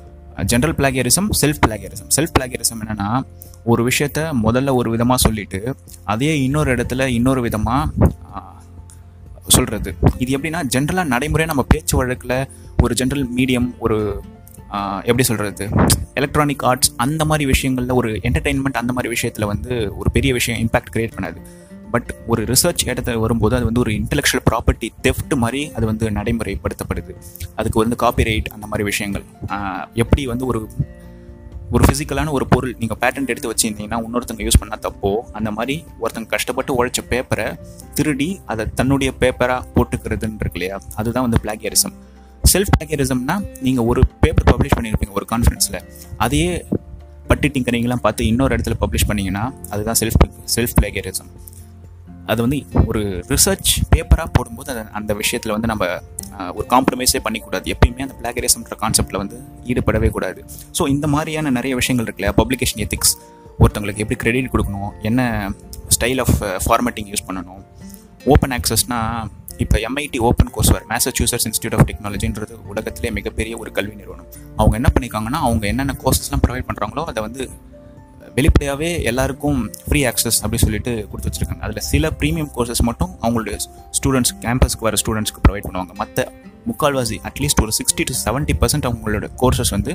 general 0.51 0.75
plagiarism 0.79 1.27
self 1.41 1.61
plagiarism 1.65 2.09
self 2.15 2.33
plagiarism 2.37 2.79
என்னென்னா 2.83 3.09
ஒரு 3.63 3.81
விஷயத்த 3.89 4.19
முதல்ல 4.43 4.73
ஒரு 4.75 4.89
விதமாக 4.89 5.19
சொல்லிட்டு 5.25 5.59
அதே 6.03 6.31
இன்னொரு 6.43 6.69
இடத்துல 6.75 7.07
இன்னொரு 7.17 7.41
விதமாக 7.41 8.09
சொல்கிறது 9.49 9.89
இது 10.17 10.29
எப்படின்னா 10.37 10.61
ஜென்ரலாக 10.75 11.07
நடைமுறையாக 11.07 11.51
நம்ம 11.51 11.65
பேச்சு 11.73 11.95
வழக்கில் 11.97 12.37
ஒரு 12.83 12.93
ஜென்ரல் 12.93 13.25
மீடியம் 13.37 13.67
ஒரு 13.79 13.97
எப்படி 15.09 15.23
சொல்கிறது 15.23 15.65
எலக்ட்ரானிக் 16.13 16.63
ஆர்ட்ஸ் 16.63 16.91
அந்த 16.95 17.21
மாதிரி 17.25 17.45
விஷயங்களில் 17.45 17.93
ஒரு 17.93 18.09
என்டர்டெயின்மெண்ட் 18.27 18.79
அந்த 18.81 18.93
மாதிரி 18.93 19.09
விஷயத்தில் 19.09 19.45
வந்து 19.45 19.71
ஒரு 19.97 20.09
பெரிய 20.11 20.33
விஷயம் 20.33 20.59
இம்பாக்ட் 20.63 20.91
க்ரியேட் 20.93 21.15
பண்ணாது. 21.15 21.39
பட் 21.95 22.09
ஒரு 22.31 22.41
ரிசர்ச் 22.51 22.83
இடத்துல 22.85 23.17
வரும்போது 23.23 23.55
அது 23.57 23.65
வந்து 23.69 23.81
ஒரு 23.83 23.91
இன்டெலெக்சுவல் 23.99 24.45
ப்ராப்பர்ட்டி 24.49 24.87
தெஃப்ட் 25.05 25.33
மாதிரி 25.43 25.61
அது 25.77 25.85
வந்து 25.91 26.05
நடைமுறைப்படுத்தப்படுது. 26.17 27.13
அதுக்கு 27.59 27.79
வந்து 27.83 27.97
காப்பிரைட் 28.03 28.47
அந்த 28.55 28.65
மாதிரி 28.71 28.85
விஷயங்கள். 28.91 29.25
எப்படி 30.03 30.23
வந்து 30.31 30.45
ஒரு 30.51 30.61
ஒரு 31.75 31.83
ஃபிசிக்கலான 31.85 32.31
ஒரு 32.37 32.45
பொருள் 32.47 32.73
நீங்கள் 32.79 32.99
பேட்டன்ட் 33.01 33.31
எடுத்து 33.31 33.51
வச்சுருந்தீங்கன்னா 33.51 33.97
இன்னொருத்தங்க 34.05 34.43
யூஸ் 34.47 34.59
பண்ணால் 34.61 34.83
தப்போ 34.85 35.11
அந்த 35.37 35.49
மாதிரி 35.57 35.75
ஒருத்தங்க 36.03 36.27
கஷ்டப்பட்டு 36.33 36.71
உழைச்ச 36.77 37.01
பேப்பரை 37.09 37.47
திருடி 37.93 38.29
அதை 38.45 38.65
தன்னுடைய 38.79 39.11
பேப்பராக 39.21 39.61
போட்டுக்கிறதுன்னு 39.75 40.41
இருக்கு 40.43 40.59
இல்லையா? 40.59 40.77
அதுதான் 40.95 41.25
வந்து 41.29 41.39
பிளாகியரிசம் 41.43 41.95
செல்ஃப் 42.53 42.73
பிளாகியரிசம்னா 42.75 43.35
நீங்கள் 43.61 43.85
ஒரு 43.85 44.03
பேப்பர் 44.23 44.47
பப்ளிஷ் 44.51 44.77
பண்ணியிருப்பீங்க 44.77 45.15
ஒரு 45.19 45.27
கான்ஃபரன்ஸில் 45.31 45.79
அதையே 46.17 46.51
பட்டி 47.27 47.47
டிங்கரிங்லாம் 47.55 48.05
பார்த்து 48.05 48.27
இன்னொரு 48.27 48.55
இடத்துல 48.55 48.77
பப்ளிஷ் 48.81 49.09
பண்ணிங்கன்னா 49.09 49.43
அதுதான் 49.69 49.99
செல்ஃப் 49.99 50.19
செல்ஃப் 50.55 50.75
பிளாகியரிசம் 50.81 51.31
அது 52.31 52.39
வந்து 52.45 52.57
ஒரு 52.89 53.01
ரிசர்ச் 53.33 53.71
பேப்பராக 53.93 54.29
போடும்போது 54.37 54.69
அதை 54.73 54.83
அந்த 54.99 55.11
விஷயத்தில் 55.21 55.53
வந்து 55.55 55.69
நம்ம 55.71 55.85
ஒரு 56.57 56.65
காம்ப்ரமைஸே 56.73 57.19
பண்ணிக்கூடாது. 57.25 57.65
எப்பயுமே 57.73 58.03
அந்த 58.05 58.15
பிளாகரிசம்ன்ற 58.21 58.75
கான்செப்டில் 58.83 59.19
வந்து 59.23 59.37
ஈடுபடவே 59.71 60.09
கூடாது. 60.15 60.41
ஸோ 60.77 60.85
இந்த 60.95 61.07
மாதிரியான 61.13 61.53
நிறைய 61.57 61.75
விஷயங்கள் 61.81 62.07
இருக்குல்ல 62.07 62.31
பப்ளிகேஷன் 62.41 62.81
எத்திக்ஸ் 62.85 63.13
ஒருத்தவங்களுக்கு 63.61 64.03
எப்படி 64.05 64.19
கிரெடிட் 64.23 64.51
கொடுக்கணும் 64.53 64.91
என்ன 65.09 65.21
ஸ்டைல் 65.95 66.21
ஆஃப் 66.23 66.35
ஃபார்மேட்டிங் 66.65 67.09
யூஸ் 67.13 67.25
பண்ணணும். 67.27 67.61
ஓப்பன் 68.33 68.55
ஆக்சஸ்னால் 68.57 69.29
இப்போ 69.63 69.77
MIT 69.87 70.19
open 70.27 70.49
courseware 70.55 70.85
Massachusetts 70.89 71.45
Institute 71.49 71.75
of 71.77 71.85
டெக்னாலஜின்றது 71.89 72.55
உலகத்திலே 72.71 73.09
மிகப்பெரிய 73.17 73.53
ஒரு 73.61 73.69
கல்வி 73.77 73.95
நிறுவனம். 74.01 74.27
அவங்க 74.59 74.75
என்ன 74.79 74.89
பண்ணியிருக்காங்கன்னா 74.95 75.39
அவங்க 75.47 75.65
என்னென்ன 75.73 75.95
கோர்சஸ்லாம் 76.03 76.43
ப்ரொவைட் 76.45 76.67
பண்ணுறாங்களோ 76.69 77.03
அதை 77.11 77.21
வந்து 77.27 77.43
வெளிப்படையாகவே 78.37 78.89
எல்லாருக்கும் 79.09 79.59
ஃப்ரீ 79.87 79.99
ஆக்சஸ் 80.09 80.39
அப்படி 80.45 80.57
சொல்லிட்டு 80.63 81.07
கொடுத்து 81.11 81.29
வச்சுருக்காங்க. 81.29 81.63
அதில் 81.65 81.85
சில 81.91 82.09
ப்ரீமியம் 82.19 82.49
கோர்சஸ் 82.55 82.83
மட்டும் 82.89 83.11
அவங்களுடைய 83.21 83.57
ஸ்டூடெண்ட்ஸ் 83.97 84.33
கேம்பஸ்க்கு 84.43 84.85
வர 84.87 84.97
ஸ்டூடெண்ட்ஸ்க்கு 85.01 85.43
ப்ரொவைட் 85.47 85.67
பண்ணுவாங்க. 85.67 85.93
மற்ற 86.01 86.31
முக்கால்வாசி 86.69 87.17
அட்லீஸ்ட் 87.29 87.61
ஒரு 87.63 87.71
சிக்ஸ்டி 87.77 88.03
டு 88.09 88.13
செவன்ட்டி 88.25 88.53
பர்சன்ட் 88.61 88.85
அவங்களோட 88.89 89.25
கோர்சஸ் 89.41 89.71
வந்து 89.75 89.91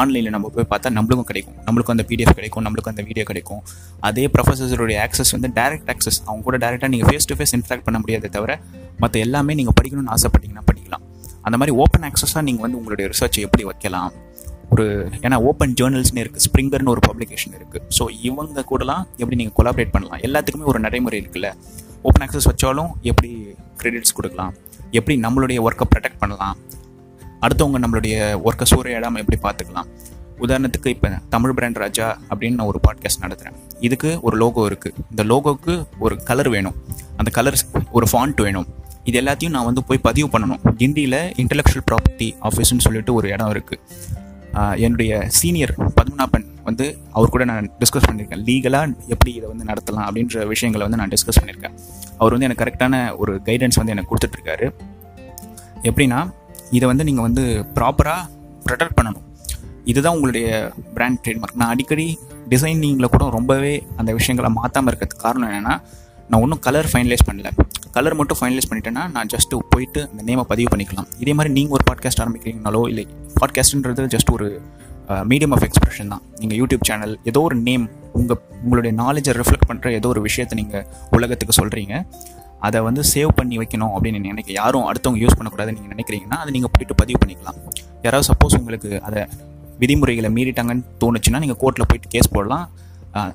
ஆன்லைனில் 0.00 0.34
நம்ம 0.34 0.50
போய் 0.56 0.68
பார்த்தா 0.72 0.92
நம்மளுக்கும் 0.98 1.28
கிடைக்கும். 1.30 1.56
நம்மளுக்கும் 1.66 1.94
அந்த 1.96 2.04
பிடிஎஃப் 2.08 2.36
கிடைக்கும் 2.38 2.64
நம்மளுக்கும் 2.66 2.94
அந்த 2.94 3.02
வீடியோ 3.02 3.24
கிடைக்கும். 3.30 3.62
அதே 4.00 4.26
ப்ரொஃபஸர்ஸோடைய 4.26 4.98
ஆக்சஸ் 5.06 5.32
வந்து 5.38 5.50
டேரக்ட் 5.60 5.90
ஆக்சஸ் 5.94 6.20
அவங்க 6.26 6.44
கூட 6.48 6.58
டேரெக்டாக 6.64 6.88
நீங்கள் 6.88 7.10
ஃபேஸ் 7.10 7.28
டு 7.30 7.36
ஃபேஸ் 7.40 7.54
இன்ட்ராக்ட் 7.58 7.86
பண்ண 7.88 8.00
முடியாதே 8.04 8.28
தவிர 8.38 8.60
மற்ற 8.98 9.18
எல்லாமே 9.26 9.54
நீங்கள் 9.60 9.78
படிக்கணும்னு 9.80 10.14
ஆசைப்பட்டீங்கன்னா 10.16 10.66
படிக்கலாம். 10.72 11.06
அந்த 11.42 11.56
மாதிரி 11.58 11.76
ஓப்பன் 11.76 12.10
ஆக்சஸாக 12.10 12.42
நீங்கள் 12.42 12.66
வந்து 12.66 12.78
உங்களுடைய 12.78 13.06
ரிசர்ச் 13.14 13.40
எப்படி 13.46 13.64
வைக்கலாம்? 13.64 14.12
ஒரு 14.72 14.84
ஏன்னா 15.26 15.36
ஓப்பன் 15.48 15.72
ஜேர்னல்ஸ்னு 15.78 16.22
இருக்குது 16.24 16.44
ஸ்ப்ரிங்கர்னு 16.44 16.92
ஒரு 16.94 17.02
பப்ளிகேஷன் 17.06 17.54
இருக்குது 17.58 17.86
ஸோ 17.96 18.04
இவங்க 18.28 18.64
கூடலாம் 18.70 19.02
எப்படி 19.20 19.36
நீங்கள் 19.40 19.56
கொலாபரேட் 19.58 19.92
பண்ணலாம்? 19.94 20.20
எல்லாத்துக்குமே 20.26 20.68
ஒரு 20.72 20.78
நடைமுறை 20.84 21.16
இருக்குல்ல. 21.22 21.48
ஓப்பன் 22.06 22.24
ஆக்சஸ் 22.26 22.48
வச்சாலும் 22.50 22.90
எப்படி 23.10 23.30
கிரெடிட்ஸ் 23.80 24.14
கொடுக்கலாம்? 24.18 24.52
எப்படி 24.98 25.14
நம்மளுடைய 25.24 25.58
ஒர்க்கை 25.66 25.86
ப்ரொடெக்ட் 25.92 26.20
பண்ணலாம்? 26.22 26.56
அடுத்தவங்க 27.44 27.78
நம்மளுடைய 27.84 28.16
ஒர்க்கை 28.48 28.66
சூறையாடாமல் 28.72 29.22
எப்படி 29.24 29.38
பார்த்துக்கலாம் 29.46 29.88
உதாரணத்துக்கு 30.44 30.92
இப்போ 30.94 31.08
தமிழ் 31.32 31.54
பிராண்ட் 31.56 31.80
ராஜா 31.82 32.06
அப்படின்னு 32.30 32.58
நான் 32.60 32.70
ஒரு 32.70 32.80
பாட்காஸ்ட் 32.86 33.22
நடத்துகிறேன் 33.24 33.58
இதுக்கு 33.86 34.10
ஒரு 34.26 34.36
லோகோ 34.42 34.62
இருக்குது 34.70 34.96
இந்த 35.12 35.22
லோகோவுக்கு 35.32 35.74
ஒரு 36.04 36.14
கலர் 36.30 36.50
வேணும். 36.54 36.76
அந்த 37.20 37.30
கலர் 37.38 37.58
ஒரு 37.98 38.06
ஃபாண்ட் 38.12 38.40
வேணும். 38.46 38.66
இது 39.10 39.16
எல்லாத்தையும் 39.20 39.54
நான் 39.56 39.68
வந்து 39.68 39.84
போய் 39.90 40.04
பதிவு 40.08 40.28
பண்ணணும். 40.32 40.62
கிண்டியில் 40.80 41.20
இன்டலெக்சுவல் 41.42 41.86
ப்ராப்பர்ட்டி 41.90 42.28
ஆஃபீஸ்னு 42.48 42.84
சொல்லிட்டு 42.86 43.14
ஒரு 43.20 43.28
இடம் 43.34 43.52
இருக்குது 43.54 43.80
என்னுடைய 44.76 45.12
சீனியர் 45.28 45.72
பத்மநாபன் 45.98 46.46
வந்து 46.68 46.98
அவர் 47.12 47.32
கூட 47.34 47.44
நான் 47.44 47.70
டிஸ்கஸ் 47.80 48.06
பண்ணியிருக்கேன். 48.08 48.42
லீகலாக 48.48 48.94
எப்படி 49.08 49.34
இதை 49.34 49.48
வந்து 49.52 49.64
நடத்தலாம் 49.70 50.06
அப்படின்ற 50.08 50.46
விஷயங்களை 50.46 50.82
வந்து 50.86 51.00
நான் 51.00 51.12
டிஸ்கஸ் 51.14 51.40
பண்ணியிருக்கேன். 51.40 51.74
அவர் 52.18 52.34
வந்து 52.34 52.48
எனக்கு 52.48 52.64
கரெக்டான 52.64 53.16
ஒரு 53.16 53.34
கைடன்ஸ் 53.44 53.80
வந்து 53.80 53.94
எனக்கு 53.94 54.12
கொடுத்துட்ருக்காரு. 54.12 54.68
எப்படின்னா 55.82 56.20
இதை 56.70 56.88
வந்து 56.88 57.04
நீங்கள் 57.04 57.26
வந்து 57.28 57.44
ப்ராப்பராக 57.74 58.22
ப்ரொடெக்ட் 58.66 58.98
பண்ணணும். 58.98 59.26
இதுதான் 59.84 60.14
உங்களுடைய 60.14 60.72
பிராண்ட் 60.94 61.20
ட்ரேட்மார்க் 61.24 61.60
நான் 61.62 61.68
அடிக்கடி 61.68 62.18
டிசைனிங்கில் 62.48 63.12
கூட 63.14 63.30
ரொம்பவே 63.30 63.86
அந்த 63.96 64.12
விஷயங்களை 64.12 64.50
மாற்றாமல் 64.58 64.90
இருக்கிறதுக்கு 64.92 65.26
காரணம் 65.26 65.48
என்னென்னா 65.50 65.74
நான் 66.30 66.42
ஒன்றும் 66.44 66.62
கலர் 66.66 66.88
ஃபைனலைஸ் 66.92 67.24
பண்ணல. 67.28 67.48
கலர் 67.96 68.16
மட்டும் 68.18 68.38
ஃபைனலைஸ் 68.40 68.68
பண்ணிட்டேன்னா 68.70 69.02
நான் 69.16 69.30
ஜஸ்ட்டு 69.34 69.60
போயிட்டு 69.72 70.00
அந்த 70.10 70.22
நேமை 70.28 70.44
பதிவு 70.52 70.68
பண்ணிக்கலாம். 70.72 71.08
இதே 71.22 71.32
மாதிரி 71.38 71.50
நீங்கள் 71.58 71.76
ஒரு 71.78 71.84
பாட்காஸ்ட் 71.90 72.22
ஆரம்பிக்கிறீங்கனாலோ 72.24 72.82
இல்லை 72.92 73.04
பாட்காஸ்ட்ன்றது 73.40 74.06
ஜஸ்ட் 74.14 74.30
ஒரு 74.36 74.48
மீடியம் 75.30 75.54
ஆஃப் 75.56 75.64
எக்ஸ்பிரஷன் 75.66 76.12
தான். 76.12 76.22
நீங்கள் 76.40 76.58
யூடியூப் 76.60 76.84
சேனல் 76.88 77.14
ஏதோ 77.30 77.40
ஒரு 77.48 77.56
நேம் 77.68 77.84
உங்கள் 78.18 78.38
உங்களுடைய 78.62 78.92
நாலேஜை 79.00 79.32
ரிஃப்ளெக்ட் 79.40 79.68
பண்ணுற 79.70 79.90
ஏதோ 79.98 80.08
ஒரு 80.14 80.20
விஷயத்தை 80.28 80.56
நீங்கள் 80.60 80.84
உலகத்துக்கு 81.16 81.56
சொல்கிறீங்க 81.60 81.94
அதை 82.66 82.80
வந்து 82.86 83.02
சேவ் 83.12 83.30
பண்ணி 83.38 83.56
வைக்கணும் 83.62 83.92
அப்படின்னு 83.94 84.18
நினைக்க 84.28 84.50
யாரும் 84.60 84.86
அடுத்தவங்க 84.90 85.20
யூஸ் 85.24 85.36
பண்ணக்கூடாதுன்னு 85.38 85.78
நீங்கள் 85.78 85.94
நினைக்கிறீங்கன்னா 85.94 86.38
அதை 86.42 86.50
நீங்கள் 86.56 86.72
போயிட்டு 86.74 86.96
பதிவு 87.02 87.18
பண்ணிக்கலாம். 87.22 87.58
யாராவது 88.04 88.26
சப்போஸ் 88.30 88.56
உங்களுக்கு 88.60 88.90
அதை 89.08 89.22
விதிமுறைகளை 89.82 90.30
மீறிட்டாங்கன்னு 90.36 90.84
தோணுச்சுன்னா 91.02 91.40
நீங்கள் 91.44 91.60
கோர்ட்டில் 91.62 91.88
போயிட்டு 91.90 92.10
கேஸ் 92.14 92.32
போடலாம். 92.36 92.66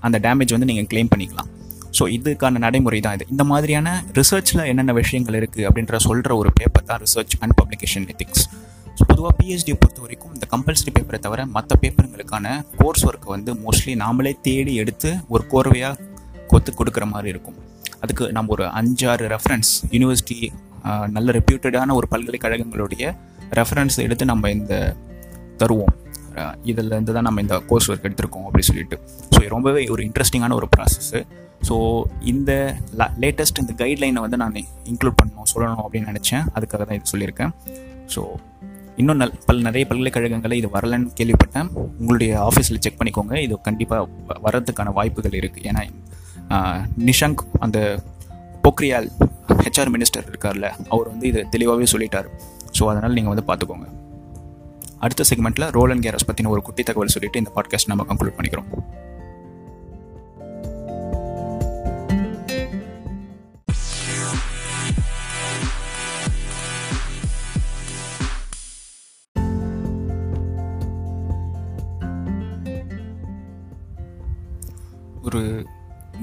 அந்த 0.08 0.18
டேமேஜ் 0.26 0.56
வந்து 0.56 0.70
நீங்கள் 0.72 0.90
கிளைம் 0.94 1.12
பண்ணிக்கலாம். 1.14 1.50
ஸோ 1.98 2.04
இதுக்கான 2.18 2.60
நடைமுறை 2.66 3.00
தான் 3.06 3.16
இது. 3.18 3.26
இந்த 3.34 3.44
மாதிரியான 3.52 3.88
ரிசர்ச்சில் 4.20 4.64
என்னென்ன 4.72 4.94
விஷயங்கள் 5.02 5.38
இருக்குது 5.40 5.66
அப்படின்ற 5.70 5.98
சொல்கிற 6.08 6.32
ஒரு 6.42 6.50
பேப்பர் 6.60 6.88
தான் 6.90 7.02
research 7.06 7.36
and 7.44 7.56
publication 7.60 8.08
ethics 8.14 8.44
so 8.98 9.04
பொதுவாக 9.10 9.34
பிஹெச்டி 9.40 9.74
பொறுத்த 9.82 10.00
வரைக்கும் 10.04 10.34
இந்த 10.36 10.46
கம்பல்சரி 10.54 10.92
பேப்பரை 10.98 11.20
தவிர 11.26 11.42
மற்ற 11.56 11.72
பேப்பருங்களுக்கான 11.84 12.46
கோர்ஸ் 12.82 13.06
ஒர்க்கை 13.10 13.30
வந்து 13.36 13.52
மோஸ்ட்லி 13.64 13.94
நாமளே 14.04 14.32
தேடி 14.48 14.74
எடுத்து 14.84 15.10
ஒரு 15.34 15.44
கோர்வையாக 15.52 16.00
கொத்து 16.52 16.72
கொடுக்குற 16.80 17.06
மாதிரி 17.14 17.30
இருக்கும். 17.34 17.58
அதுக்கு 18.04 18.26
நம்ம 18.38 18.52
ஒரு 18.56 18.66
அஞ்சாறு 18.80 19.26
ரெஃபரன்ஸ் 19.36 19.72
யூனிவர்சிட்டி 19.96 20.38
நல்ல 21.16 21.30
ரெப்யூட்டடான 21.38 21.96
ஒரு 22.00 22.08
பல்கலைக்கழகங்களுடைய 22.14 23.06
ரெஃபரன்ஸ் 23.60 23.98
எடுத்து 24.06 24.26
நம்ம 24.32 24.50
இந்த 24.58 24.74
தருவோம். 25.62 25.94
இதில் 26.72 26.92
இருந்து 26.96 27.14
தான் 27.18 27.28
நம்ம 27.28 27.42
இந்த 27.46 27.56
கோர்ஸ் 27.70 27.88
ஒர்க் 27.92 28.06
எடுத்திருக்கோம் 28.08 28.46
அப்படின்னு 28.48 28.70
சொல்லிட்டு. 28.72 28.98
ஸோ 29.36 29.40
ரொம்பவே 29.56 29.82
ஒரு 29.94 30.02
இன்ட்ரெஸ்டிங்கான 30.08 30.56
ஒரு 30.60 30.68
ப்ராசஸ்ஸு 30.76 31.20
ஸோ 31.68 31.76
இந்த 32.32 32.52
லேட்டஸ்ட் 33.24 33.62
இந்த 33.64 33.74
கைட்லைனை 33.82 34.22
வந்து 34.26 34.40
நான் 34.44 34.56
இன்க்ளூட் 34.92 35.18
பண்ணணும் 35.22 35.50
சொல்லணும் 35.54 35.82
அப்படின்னு 35.86 36.10
நினச்சேன். 36.12 36.46
அதுக்காக 36.58 36.82
தான் 36.90 36.98
இது 37.00 37.12
சொல்லியிருக்கேன். 37.14 37.54
ஸோ 38.14 38.22
இன்னும் 39.02 39.20
நல் 39.22 39.34
பல் 39.48 39.66
நிறைய 39.68 39.84
பல்கலைக்கழகங்களில் 39.90 40.60
இது 40.62 40.70
வரலன்னு 40.76 41.10
கேள்விப்பட்டேன். 41.20 41.68
உங்களுடைய 42.00 42.32
ஆஃபீஸில் 42.50 42.82
செக் 42.86 43.00
பண்ணிக்கோங்க. 43.00 43.34
இது 43.46 43.56
கண்டிப்பாக 43.68 44.38
வர்றதுக்கான 44.46 44.94
வாய்ப்புகள் 45.00 45.40
இருக்குது 45.42 45.68
ஏன்னா 45.72 45.84
நிஷாங்க் 47.10 47.44
அந்த 47.66 47.80
பொக்ரியால் 48.66 49.10
ஹெச்ஆர் 49.64 49.92
மினிஸ்டர் 49.96 50.28
இருக்கார்ல 50.32 50.68
அவர் 50.94 51.08
வந்து 51.14 51.28
இதை 51.32 51.44
தெளிவாகவே 51.56 51.88
சொல்லிட்டார். 51.94 52.30
ஸோ 52.78 52.84
அதனால் 52.92 53.16
நீங்கள் 53.18 53.34
வந்து 53.34 53.48
பார்த்துக்கோங்க 53.50 53.88
அடுத்த 55.06 55.24
செக்மெண்ட்டில் 55.30 55.68
ரோல் 55.78 55.92
அண்ட் 55.94 56.04
கேரஸ் 56.06 56.28
பற்றின 56.30 56.52
ஒரு 56.54 56.62
குட்டி 56.68 56.84
தகவல் 56.90 57.14
சொல்லிவிட்டு 57.16 57.42
இந்த 57.44 57.52
பாட்காஸ்ட் 57.58 57.92
நம்ம 57.92 58.06
கன்க்ளூட் 58.12 58.38
பண்ணிக்கிறோம். 58.38 58.70
ஒரு 75.28 75.42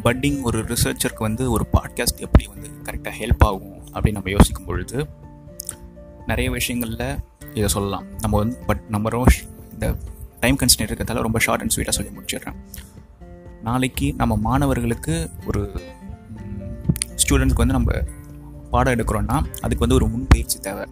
பட்டிங் 0.04 0.38
ஒரு 0.42 0.58
ரிசர்ச்சருக்கு 0.64 1.24
வந்து 1.28 1.50
ஒரு 1.50 1.64
பாட்காஸ்ட் 1.72 2.22
எப்படி 2.26 2.44
வந்து 2.46 2.68
கரெக்டாக 2.84 3.12
ஹெல்ப் 3.20 3.44
ஆகும் 3.48 3.78
அப்படின்னு 3.92 4.18
நம்ம 4.18 4.30
யோசிக்கும் 4.30 4.64
பொழுது 4.64 5.06
நிறைய 6.26 6.50
விஷயங்களில் 6.50 7.18
இதை 7.54 7.68
சொல்லலாம். 7.68 8.04
நம்ம 8.18 8.38
வந்து 8.38 8.56
பட் 8.66 8.82
நம்ம 8.88 9.08
ரோஷ் 9.16 9.40
இந்த 9.72 9.86
டைம் 10.40 10.56
கன்ஸ்டன்ட் 10.56 10.86
இருக்கிறதால 10.86 11.22
ரொம்ப 11.22 11.38
ஷார்ட் 11.38 11.60
அண்ட் 11.60 11.74
ஸ்வீட்டாக 11.76 11.96
சொல்லி 11.98 12.12
முடிச்சிடுறேன். 12.18 12.58
நாளைக்கு 13.62 14.14
நம்ம 14.16 14.36
மாணவர்களுக்கு 14.36 15.30
ஒரு 15.46 15.62
ஸ்டூடெண்ட்ஸ்க்கு 17.22 17.62
வந்து 17.64 17.78
நம்ம 17.78 17.92
பாடம் 18.70 18.94
எடுக்கிறோன்னா 18.94 19.36
அதுக்கு 19.36 19.84
வந்து 19.84 19.94
ஒரு 19.94 20.08
முன்பயிற்சி 20.08 20.58
தேவை. 20.58 20.86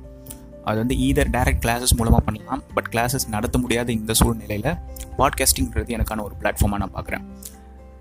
அது 0.65 0.79
வந்து 0.79 0.95
ஈதர் 1.07 1.31
டைரக்ட் 1.37 1.65
கிளாஸஸ் 1.65 1.97
மூலமாக 1.97 2.23
பண்ணலாம் 2.25 2.63
பட் 2.75 2.89
கிளாஸஸ் 2.91 3.29
நடத்த 3.29 3.57
முடியாத 3.59 3.93
இந்த 3.93 4.13
சூழ்நிலையில் 4.13 4.77
பாட்காஸ்டிங்கிறது 5.19 5.91
எனக்கான 5.97 6.23
ஒரு 6.23 6.35
பிளாட்ஃபார்மாக 6.41 6.83
நான் 6.83 6.95
பார்க்குறேன். 6.95 7.25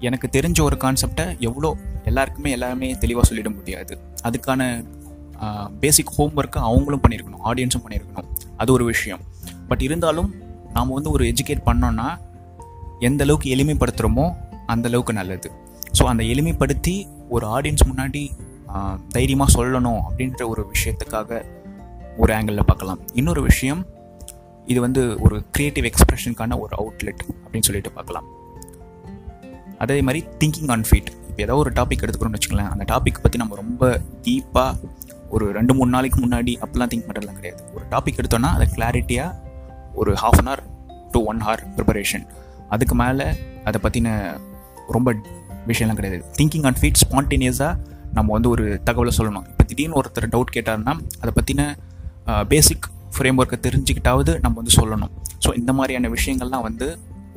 எனக்கு 0.07 0.27
தெரிஞ்ச 0.35 0.59
ஒரு 0.67 0.75
கான்செப்டை 0.83 1.25
எவ்வளோ 1.47 1.69
எல்லாருக்குமே 2.09 2.51
எல்லாமே 2.57 2.87
தெளிவாக 3.03 3.25
சொல்லிட 3.29 3.49
முடியாது. 3.57 3.93
அதுக்கான 4.27 4.61
பேசிக் 5.83 6.13
ஹோம் 6.15 6.35
ஒர்க்கை 6.39 6.59
அவங்களும் 6.69 7.03
பண்ணியிருக்கணும் 7.03 7.43
ஆடியன்ஸும் 7.49 7.83
பண்ணியிருக்கணும் 7.85 8.27
அது 8.61 8.69
ஒரு 8.77 8.85
விஷயம். 8.91 9.21
பட் 9.69 9.83
இருந்தாலும் 9.87 10.29
நாம் 10.75 10.95
வந்து 10.97 11.11
ஒரு 11.15 11.23
எஜுகேட் 11.31 11.63
பண்ணோன்னா 11.69 12.07
எந்த 13.07 13.21
அளவுக்கு 13.25 13.47
எளிமைப்படுத்துகிறோமோ 13.55 14.25
அந்த 14.73 14.85
அளவுக்கு 14.89 15.13
நல்லது. 15.19 15.49
ஸோ 15.97 16.03
அந்த 16.11 16.23
எளிமைப்படுத்தி 16.33 16.95
ஒரு 17.35 17.45
ஆடியன்ஸ் 17.55 17.87
முன்னாடி 17.91 18.23
தைரியமாக 19.15 19.49
சொல்லணும் 19.55 20.01
அப்படின்ற 20.07 20.43
ஒரு 20.51 20.61
விஷயத்துக்காக 20.73 21.39
ஒரு 22.21 22.31
ஆங்கிளில் 22.35 22.69
பார்க்கலாம். 22.69 23.01
இன்னொரு 23.19 23.41
விஷயம் 23.49 23.81
இது 24.71 24.79
வந்து 24.85 25.01
ஒரு 25.25 25.37
க்ரியேட்டிவ் 25.55 25.87
எக்ஸ்ப்ரெஷனுக்கான 25.89 26.57
ஒரு 26.63 26.73
அவுட்லெட் 26.81 27.23
அப்படின்னு 27.43 27.67
சொல்லிட்டு 27.69 27.91
பார்க்கலாம். 27.97 28.27
அதே 29.83 29.97
மாதிரி 30.07 30.21
திங்கிங் 30.41 30.71
ஆன் 30.75 30.85
ஃபீட் 30.89 31.09
இப்போ 31.29 31.41
ஏதோ 31.45 31.55
ஒரு 31.63 31.71
டாபிக் 31.79 32.03
எடுத்துக்கிறோம்னு 32.05 32.37
வச்சுக்கலாம் 32.37 32.71
அந்த 32.73 32.85
டாபிக் 32.93 33.21
பற்றி 33.25 33.37
நம்ம 33.41 33.57
ரொம்ப 33.61 33.91
டீப்பாக 34.25 34.89
ஒரு 35.35 35.45
ரெண்டு 35.57 35.73
மூணு 35.77 35.91
நாளைக்கு 35.95 36.17
முன்னாடி 36.23 36.53
அப்பெல்லாம் 36.63 36.91
திங்க் 36.91 37.05
பண்ணுறதுலாம் 37.07 37.37
கிடையாது. 37.39 37.61
ஒரு 37.75 37.83
டாபிக் 37.93 38.19
எடுத்தோன்னா 38.21 38.49
அதை 38.57 38.65
கிளாரிட்டியாக 38.75 39.37
ஒரு 40.01 40.11
half 40.23 40.39
an 40.41 40.49
hour 40.51 40.63
to 41.13 41.19
one 41.31 41.39
hour 41.45 41.61
preparation 41.77 42.25
அதுக்கு 42.75 42.95
மேலே 43.03 43.27
அதை 43.69 43.79
பற்றின 43.85 44.09
ரொம்ப 44.95 45.09
விஷயம்லாம் 45.69 45.99
கிடையாது. 45.99 46.19
திங்கிங் 46.39 46.65
ஆன் 46.69 46.77
ஃபீட் 46.79 46.99
ஸ்பான்டேனியஸாக 47.03 47.73
நம்ம 48.17 48.27
வந்து 48.35 48.49
ஒரு 48.55 48.65
தகவலை 48.87 49.11
சொல்லணும். 49.17 49.45
இப்போ 49.51 49.63
திடீர்னு 49.69 49.97
ஒருத்தர் 50.01 50.27
டவுட் 50.35 50.53
கேட்டார்னா 50.55 50.93
அதை 51.21 51.31
பற்றின 51.37 51.61
பேசிக் 52.53 52.85
ஃப்ரேம் 53.15 53.39
ஒர்க்கை 53.41 53.57
தெரிஞ்சுக்கிட்டாவது 53.67 54.33
நம்ம 54.43 54.55
வந்து 54.61 54.75
சொல்லணும். 54.79 55.11
ஸோ 55.43 55.49
இந்த 55.59 55.71
மாதிரியான 55.77 56.09
விஷயங்கள்லாம் 56.17 56.65
வந்து 56.67 56.87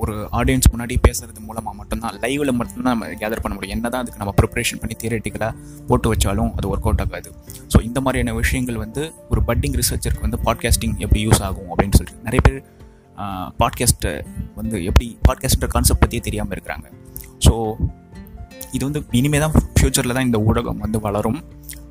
ஒரு 0.02 0.14
ஆடியன்ஸ் 0.38 0.68
முன்னாடி 0.72 0.94
பேசுறது 1.06 1.40
மூலமாக 1.48 1.74
மட்டும்தான் 1.80 2.14
லைவில் 2.24 2.52
மட்டும்தான் 2.60 2.94
நம்ம 2.94 3.08
கேதர் 3.22 3.42
பண்ண 3.44 3.54
முடியும். 3.56 3.74
என்ன 3.76 3.86
தான் 3.94 4.02
அதுக்கு 4.02 4.20
நம்ம 4.22 4.32
ப்ரிப்பரேஷன் 4.40 4.80
பண்ணி 4.82 4.94
தியரட்டிக்கலாக 5.02 5.52
போட்டு 5.88 6.08
வச்சாலும் 6.12 6.50
அது 6.58 6.68
ஒர்க் 6.72 6.88
அவுட் 6.88 7.02
ஆகாது. 7.04 7.30
ஸோ 7.72 7.80
இந்த 7.88 8.00
மாதிரியான 8.06 8.34
விஷயங்கள் 8.42 8.78
வந்து 8.84 9.04
ஒரு 9.32 9.42
பட்டிங் 9.50 9.76
ரிசர்ச்சருக்கு 9.80 10.26
வந்து 10.28 10.40
பாட்காஸ்டிங் 10.48 10.96
எப்படி 11.06 11.22
யூஸ் 11.26 11.42
ஆகும் 11.48 11.70
அப்படின்னு 11.72 11.96
சொல்லிட்டு. 12.00 12.24
நிறைய 12.28 12.42
பேர் 12.48 12.58
பாட்காஸ்ட்டை 13.62 14.12
வந்து 14.58 14.76
எப்படி 14.90 15.06
பாட்காஸ்ட்ன்ற 15.28 15.68
கான்செப்ட் 15.74 16.02
பற்றியே 16.04 16.22
தெரியாமல் 16.28 16.54
இருக்கிறாங்க. 16.56 16.86
ஸோ 17.46 17.54
இது 18.76 18.82
வந்து 18.88 19.00
இனிமே 19.18 19.38
தான் 19.42 19.54
ஃப்யூச்சரில் 19.76 20.16
தான் 20.16 20.28
இந்த 20.28 20.38
ஊடகம் 20.48 20.80
வந்து 20.84 21.00
வளரும். 21.08 21.40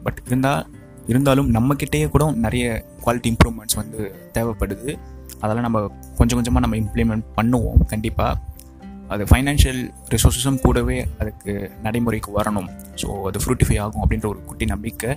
பட் 0.06 0.20
இருந்தால் 0.30 0.64
இருந்தாலும் 1.12 1.50
நம்மக்கிட்டேயே 1.56 2.08
கூட 2.12 2.26
நிறைய 2.46 2.66
குவாலிட்டி 3.04 3.30
இம்ப்ரூவ்மெண்ட்ஸ் 3.34 3.78
வந்து 3.80 4.00
தேவைப்படுது. 4.36 4.92
அதெல்லாம் 5.44 5.68
நம்ம 5.68 5.80
கொஞ்சம் 6.20 6.38
கொஞ்சமாக 6.40 6.64
நம்ம 6.66 6.78
இம்ப்ளிமெண்ட் 6.84 7.26
பண்ணுவோம் 7.38 7.82
கண்டிப்பாக 7.94 8.52
அது 9.14 9.24
ஃபைனான்ஷியல் 9.30 9.82
ரிசோர்ஸஸும் 10.14 10.60
கூடவே 10.66 10.98
அதுக்கு 11.22 11.52
நடைமுறைக்கு 11.86 12.30
வரணும். 12.38 12.70
ஸோ 13.02 13.08
அது 13.30 13.40
ஃப்ரூட்டிஃபை 13.44 13.78
ஆகும் 13.86 14.02
அப்படின்ற 14.04 14.28
ஒரு 14.34 14.40
குட்டி 14.50 14.66
நம்பிக்கை. 14.74 15.12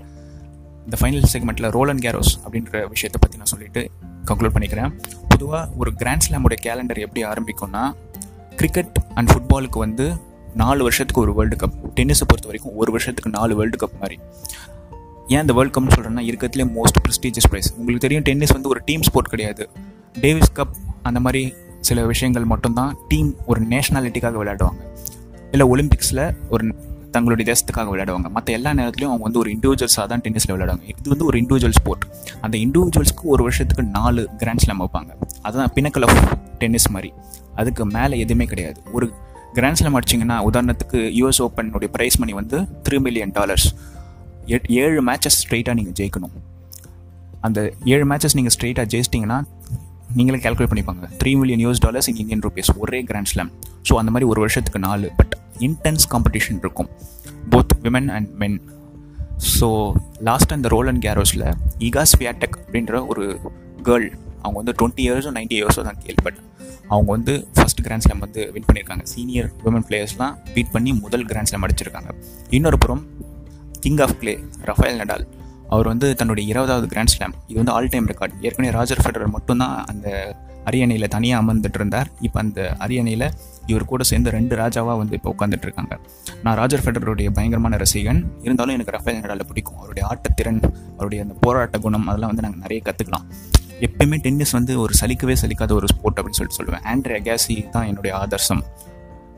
இந்த 0.87 0.97
ஃபைனல் 1.01 1.27
செக்மெண்ட்டில் 1.35 1.69
ரோல் 1.77 1.91
அண்ட் 1.93 2.03
கேரோஸ் 2.07 2.33
அப்படின்ற 2.45 2.83
விஷயத்தை 2.95 3.21
பற்றி 3.23 3.39
நான் 3.43 3.53
சொல்லிவிட்டு 3.53 3.83
கன்க்ளூட் 4.31 4.55
பண்ணிக்கிறேன். 4.57 4.91
பொதுவாக 5.33 5.63
ஒரு 5.81 5.91
கிராண்ட் 6.01 6.25
ஸ்லாமுடைய 6.27 6.59
கேலண்டர் 6.67 7.01
எப்படி 7.07 7.23
ஆரம்பிக்கும்னா 7.33 7.85
கிரிக்கெட் 8.61 8.99
அண்ட் 9.19 9.31
ஃபுட்பாலுக்கு 9.33 9.79
வந்து 9.87 10.07
நாலு 10.63 10.83
வருஷத்துக்கு 10.87 11.23
ஒரு 11.25 11.33
வேர்ல்டு 11.39 11.57
கப் 11.63 11.75
டென்னிஸை 11.97 12.27
பொறுத்த 12.29 12.49
வரைக்கும் 12.51 12.77
ஒரு 12.83 12.91
வருஷத்துக்கு 12.95 13.31
நாலு 13.39 13.55
வேர்ல்டு 13.59 13.79
கப் 13.83 13.99
மாதிரி. 14.03 14.17
ஏன் 15.35 15.43
இந்த 15.45 15.55
வேர்ல்டு 15.59 15.75
கப்னு 15.75 15.95
சொல்கிறேன்னா 15.97 16.25
இருக்கிறதுலே 16.31 16.67
மோஸ்ட் 16.77 17.01
ப்ரெஸ்டீஜியஸ் 17.05 17.49
ப்ரைஸ் 17.53 17.69
உங்களுக்கு 17.79 18.05
தெரியும் 18.07 18.25
டென்னிஸ் 18.29 18.55
வந்து 18.57 18.71
ஒரு 18.75 18.81
டீம் 18.89 19.05
ஸ்போர்ட் 19.09 19.33
கிடையாது. 19.35 19.65
டேவிஸ் 20.21 20.53
கப் 20.53 20.75
அந்த 21.03 21.21
மாதிரி 21.21 21.55
சில 21.81 22.07
விஷயங்கள் 22.07 22.45
மட்டும்தான் 22.45 22.97
டீம் 23.09 23.35
ஒரு 23.47 23.63
நேஷனாலிட்டிக்காக 23.67 24.37
விளையாடுவாங்க. 24.43 24.87
இல்லை 25.53 25.69
ஒலிம்பிக்ஸில் 25.69 26.35
ஒரு 26.51 26.75
தங்களுடைய 27.11 27.53
தேசத்துக்காக 27.53 27.81
விளையாடுவாங்க. 27.81 28.29
மற்ற 28.29 28.53
எல்லா 28.53 28.71
நேரத்துலையும் 28.71 29.13
அவங்க 29.13 29.17
வந்து 29.17 29.39
ஒரு 29.39 29.51
இண்டிவிஜுவல்ஸாக 29.51 30.07
தான் 30.07 30.21
டென்னிஸில் 30.21 30.51
விளையாடுவாங்க. 30.51 30.83
இது 30.83 31.09
வந்து 31.09 31.25
ஒரு 31.25 31.41
இண்டிவிஜுவல் 31.41 31.71
ஸ்போர்ட் 31.71 32.07
அந்த 32.41 32.59
இண்டிவிஜுவல்ஸ்க்கு 32.59 33.23
ஒரு 33.23 33.43
வருஷத்துக்கு 33.43 33.83
நாலு 33.83 34.29
கிராண்ட் 34.37 34.59
ஸ்லாம் 34.59 34.81
வைப்பாங்க. 34.81 35.09
அதுதான் 35.43 35.73
பினக்கல் 35.75 36.09
ஆஃப் 36.09 36.39
டென்னிஸ் 36.59 36.91
மாதிரி. 36.91 37.13
அதுக்கு 37.55 37.87
மேலே 37.87 38.19
எதுவுமே 38.19 38.45
கிடையாது. 38.45 38.83
ஒரு 38.93 39.13
கிராண்ட் 39.53 39.75
ஸ்லாம் 39.75 40.01
அடிச்சிங்கன்னா 40.01 40.55
உதாரணத்துக்கு 40.55 40.93
யூஎஸ் 40.93 41.39
ஓப்பனுடைய 41.39 41.89
ப்ரைஸ் 41.99 42.19
மணி 42.19 42.33
வந்து 42.33 42.61
த்ரீ 42.61 43.01
மில்லியன் 43.01 43.31
டாலர்ஸ் 43.31 43.75
எட்- 44.47 44.71
ஏழு 44.71 45.05
மேட்சஸ் 45.05 45.49
ஸ்ட்ரெயிட்டாக 45.49 45.75
நீங்கள் 45.75 46.09
ஜெயிக்கணும். 46.09 46.33
அந்த 47.41 47.73
ஏழு 47.85 48.07
மேட்சஸ் 48.07 48.35
நீங்கள் 48.35 48.55
ஸ்ட்ரெயிட்டாக 48.61 48.89
ஜெயிச்சிட்டிங்கன்னா 48.91 49.43
நீங்களே 50.19 50.39
கால்குலேட் 50.45 50.71
பண்ணிப்பாங்க. 50.73 51.05
Three 51.21 51.33
million 51.41 51.63
US 51.65 51.83
dollars 51.85 52.09
in 52.11 52.19
Indian 52.23 52.43
rupees 52.47 52.71
ஒரே 52.83 53.01
கிராண்ட் 53.11 53.31
ஸ்லாம் 53.33 53.51
ஸோ 53.89 53.95
அந்த 54.01 54.11
மாதிரி 54.15 54.29
ஒரு 54.33 54.41
வருஷத்துக்கு 54.45 54.81
நாலு 54.87 55.09
பட் 55.19 55.35
இன்டென்ஸ் 55.67 56.07
காம்படிஷன் 56.15 56.59
இருக்கும். 56.65 56.91
Both 57.53 57.75
women 57.85 58.09
and 58.17 58.31
men 58.43 58.59
so 59.57 59.69
last 60.29 60.55
அந்த 60.57 60.69
ரோல் 60.75 60.91
அண்ட் 60.93 61.03
கேரோஸில் 61.07 61.47
இகாஸ் 61.89 62.15
வியாடெக் 62.23 62.57
அப்படின்ற 62.63 63.01
ஒரு 63.13 63.25
கேர்ள் 63.89 64.09
அவங்க 64.43 64.57
வந்து 64.61 64.75
டுவெண்ட்டி 64.81 65.05
இயர்ஸோ 65.07 65.33
நைன்டி 65.39 65.57
இயர்ஸோ 65.61 65.83
தான் 65.89 66.01
கேள்விப்பட்டேன் 66.05 66.45
அவங்க 66.93 67.09
வந்து 67.17 67.33
ஃபர்ஸ்ட் 67.55 67.81
கிராண்ட் 67.87 68.05
ஸ்லாம் 68.05 68.23
வந்து 68.25 68.43
வின் 68.55 68.67
பண்ணியிருக்காங்க. 68.67 69.05
சீனியர் 69.13 69.49
விமன் 69.65 69.87
பிளேயர்ஸ்லாம் 69.89 70.35
பீட் 70.55 70.73
பண்ணி 70.75 70.93
முதல் 71.05 71.25
கிராண்ட் 71.31 71.51
ஸ்லாம் 71.51 71.65
அடிச்சிருக்காங்க. 71.69 72.11
இன்னொரு 72.59 72.79
புறம் 72.85 73.03
king 73.85 74.01
of 74.07 74.17
clay 74.21 74.35
Rafael 74.71 74.99
Nadal 75.03 75.27
அவர் 75.75 75.87
வந்து 75.93 76.09
தன்னுடைய 76.21 76.45
இருபதாவது 76.53 76.87
கிராண்ட் 76.93 77.13
ஸ்லாம் 77.15 77.35
இது 77.51 77.59
வந்து 77.61 77.75
ஆல் 77.77 77.93
டைம் 77.95 78.09
ரெக்கார்ட் 78.13 78.35
ஏற்கனவே 78.47 78.73
ராஜர் 78.79 79.03
ஃபெடரர் 79.05 79.35
மட்டும்தான் 79.37 79.77
அந்த 79.93 80.09
அரியணையில் 80.69 81.09
தனியாக 81.15 81.43
அமர்ந்துட்டு 81.43 81.79
இருந்தார். 81.81 82.09
இப்போ 82.27 82.39
அந்த 82.43 82.61
அரியணையில் 82.85 83.27
இவர் 83.71 83.85
கூட 83.91 84.03
சேர்ந்து 84.11 84.31
ரெண்டு 84.37 84.55
ராஜாவாக 84.63 84.97
வந்து 85.03 85.15
இப்போ 85.19 85.31
உட்காந்துட்டு 85.35 85.67
இருக்காங்க. 85.69 85.95
நான் 86.45 86.57
ராஜர் 86.61 86.83
ஃபெடரருடைய 86.85 87.29
பயங்கரமான 87.37 87.79
ரசிகன். 87.83 88.21
இருந்தாலும் 88.47 88.75
எனக்கு 88.77 88.95
ரஃபேல் 88.97 89.21
நடாலை 89.25 89.45
பிடிக்கும். 89.51 89.79
அவருடைய 89.83 90.05
ஆட்டத்திறன் 90.11 90.61
அவருடைய 90.97 91.21
அந்த 91.27 91.37
போராட்ட 91.45 91.79
குணம் 91.87 92.09
அதெல்லாம் 92.13 92.33
வந்து 92.33 92.47
நாங்கள் 92.47 92.65
நிறைய 92.65 92.81
கற்றுக்கலாம் 92.89 93.27
எப்பயுமே 93.87 94.19
டென்னிஸ் 94.27 94.57
வந்து 94.59 94.75
ஒரு 94.83 94.93
சலிக்கவே 95.01 95.35
சலிக்காத 95.43 95.73
ஒரு 95.79 95.89
ஸ்போர்ட் 95.93 96.19
அப்படின்னு 96.19 96.39
சொல்லிட்டு 96.41 96.61
சொல்லுவேன். 96.61 96.85
ஆண்ட்ரே 96.93 97.17
அகாசி 97.21 97.57
தான் 97.77 97.89
என்னுடைய 97.91 98.13
ஆதர்சம். 98.23 98.63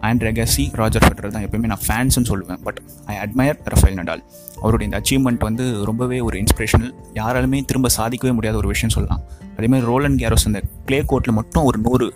அண்ட் 0.09 0.23
ரெகசி 0.29 0.65
ராஜர் 0.81 1.05
ஃபெடரர் 1.07 1.35
தான் 1.35 1.45
எப்பயுமே 1.47 1.69
நான் 1.73 1.85
ஃபேன்ஸ்னு 1.87 2.29
சொல்லுவேன். 2.31 2.61
But 2.67 2.79
I 3.13 3.17
admire 3.25 3.59
Rafael 3.73 3.99
Nadal 4.01 4.23
அவருடைய 4.63 4.87
இந்த 4.89 4.99
அச்சீவ்மெண்ட் 5.01 5.45
வந்து 5.49 5.65
ரொம்பவே 5.91 6.21
ஒரு 6.29 6.37
இன்ஸ்பிரேஷனல் 6.43 6.93
யாராலுமே 7.21 7.61
திரும்ப 7.71 7.91
சாதிக்கவே 7.97 8.33
முடியாத 8.39 8.59
ஒரு 8.63 8.71
விஷயம் 8.75 8.95
சொல்லலாம். 8.97 9.23
அதேமாதிரி 9.57 9.89
ரோலன் 9.93 10.19
கேரோஸ் 10.23 10.49
அந்த 10.51 10.61
க்ளே 10.89 11.01
கோர்ட்டில் 11.13 11.37
மட்டும் 11.41 11.65
ஒரு 11.71 11.79
நூறு 11.87 12.09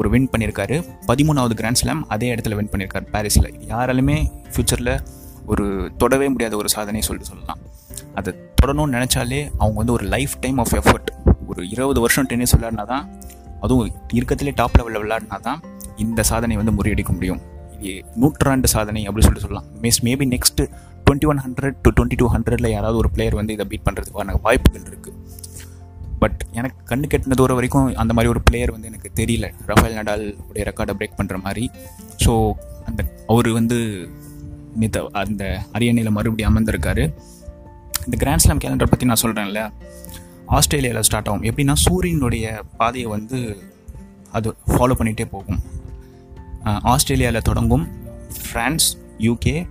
ஒரு 0.00 0.08
வின் 0.10 0.28
பண்ணியிருக்காரு. 0.32 0.76
பதிமூணாவது 1.06 1.54
கிராண்ட் 1.60 1.80
ஸ்லாம் 1.80 2.02
அதே 2.14 2.26
இடத்துல 2.34 2.56
வின் 2.58 2.70
பண்ணியிருக்காரு 2.72 3.06
பாரிஸில் 3.14 3.48
யாராலுமே 3.72 4.18
ஃப்யூச்சரில் 4.52 4.92
ஒரு 5.52 5.64
தொடவே 6.02 6.28
முடியாத 6.28 6.54
ஒரு 6.56 6.68
சாதனை 6.68 7.00
சொல்லிட்டு 7.08 7.30
சொல்லலாம். 7.32 7.60
அதை 8.18 8.30
தொடணும்னு 8.60 8.94
நினச்சாலே 8.96 9.40
அவங்க 9.58 9.76
வந்து 9.82 9.92
ஒரு 9.92 10.06
லைஃப் 10.14 10.34
டைம் 10.40 10.58
ஆஃப் 10.58 10.74
எஃபர்ட் 10.80 11.10
ஒரு 11.50 11.62
இருபது 11.68 12.00
வருஷம் 12.00 12.26
டென்னிஸ் 12.30 12.54
விளையாடினா 12.56 12.84
தான் 12.92 13.04
அதுவும் 13.60 13.88
இருக்கத்திலே 14.18 14.52
டாப் 14.60 14.76
லெவலில் 14.78 15.02
விளையாடினா 15.04 15.38
தான் 15.48 15.60
இந்த 16.04 16.20
சாதனை 16.30 16.56
வந்து 16.60 16.74
முறியடிக்க 16.78 17.12
முடியும். 17.16 17.40
இது 17.76 17.92
நூற்றாண்டு 18.22 18.68
சாதனை 18.74 19.02
அப்படின்னு 19.08 19.26
சொல்லிட்டு 19.26 19.46
சொல்லலாம். 19.46 19.68
Miss 19.84 20.00
maybe 20.06 20.26
next 20.34 20.62
twenty 21.04 21.28
one 21.30 21.40
hundred 21.44 21.76
to 21.84 21.90
twenty 21.98 22.18
two 22.20 22.26
ஹண்ட்ரட்ல 22.34 22.68
யாராவது 22.74 22.98
ஒரு 23.02 23.08
பிளேயர் 23.14 23.36
வந்து 23.40 23.54
இதை 23.56 23.64
பீட் 23.70 23.86
பண்ணுறதுக்கான 23.86 24.34
வாய்ப்புகள் 24.46 24.88
இருக்குது 24.90 25.16
பட் 26.22 26.40
எனக்கு 26.58 26.78
கண்ணு 26.90 27.06
கெட்டின 27.12 27.36
தூரம் 27.40 27.58
வரைக்கும் 27.58 27.86
அந்த 28.02 28.12
மாதிரி 28.16 28.30
ஒரு 28.32 28.40
பிளேயர் 28.48 28.72
வந்து 28.74 28.88
எனக்கு 28.90 29.08
தெரியல. 29.20 29.46
ரஃபேல் 29.70 29.96
நடால் 29.98 30.24
உடைய 30.48 30.64
ரெக்கார்டை 30.68 30.94
பிரேக் 30.98 31.16
பண்ணுற 31.20 31.36
மாதிரி. 31.46 31.64
ஸோ 32.24 32.32
அந்த 32.88 33.00
அவர் 33.32 33.48
வந்து 33.58 33.78
நேற்று 34.80 35.02
அந்த 35.22 35.44
அரியணையில் 35.76 36.16
மறுபடியும் 36.18 36.50
அமர்ந்திருக்காரு. 36.50 37.04
இந்த 38.06 38.16
கிராண்ட் 38.22 38.44
ஸ்லாம் 38.44 38.62
கேலண்டர் 38.64 38.92
பற்றி 38.92 39.08
நான் 39.10 39.22
சொல்கிறேன்ல 39.24 39.62
ஆஸ்திரேலியாவில் 40.58 41.06
ஸ்டார்ட் 41.08 41.28
ஆகும். 41.30 41.44
எப்படின்னா 41.50 41.76
சூரியனுடைய 41.86 42.46
பாதையை 42.80 43.08
வந்து 43.16 43.38
அது 44.38 44.48
ஃபாலோ 44.72 44.96
பண்ணிகிட்டே 44.98 45.26
போகும். 45.34 45.60
ஆஸ்திரேலியாவில் 46.64 47.42
தொடங்கும் 47.42 47.88
ஃப்ரான்ஸ் 48.42 48.86
யூகே 49.18 49.66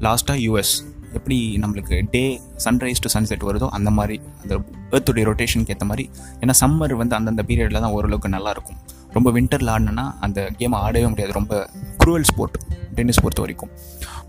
லாஸ்ட்டாக 0.00 0.38
யூஎஸ் 0.38 0.74
எப்படி 1.12 1.58
நம்மளுக்கு 1.58 2.08
டே 2.10 2.40
சன்ரைஸ் 2.64 3.00
டு 3.00 3.20
சன்செட் 3.20 3.44
வருதோ 3.48 3.68
அந்த 3.68 3.90
மாதிரி 3.90 4.20
அந்த 4.42 4.54
ஏர்த்துடைய 4.90 5.24
ரொட்டேஷனுக்கு 5.24 5.68
ஏற்ற 5.68 5.86
மாதிரி 5.86 6.10
ஏன்னா 6.40 6.54
சம்மர் 6.60 6.92
வந்து 6.92 7.16
அந்தந்த 7.16 7.42
பீரியடில் 7.46 7.80
தான் 7.80 7.90
ஓரளவுக்கு 7.90 8.28
நல்லாயிருக்கும் 8.28 8.78
ரொம்ப 9.12 9.30
வின்டரில் 9.30 9.70
ஆடினா 9.72 10.14
அந்த 10.20 10.50
கேமை 10.58 10.72
ஆடவே 10.72 11.08
முடியாது. 11.08 11.32
ரொம்ப 11.32 11.70
குரூவல் 12.04 12.22
ஸ்போர்ட் 12.22 12.58
டென்னிஸ் 12.94 13.20
பொறுத்த 13.20 13.40
வரைக்கும். 13.40 13.70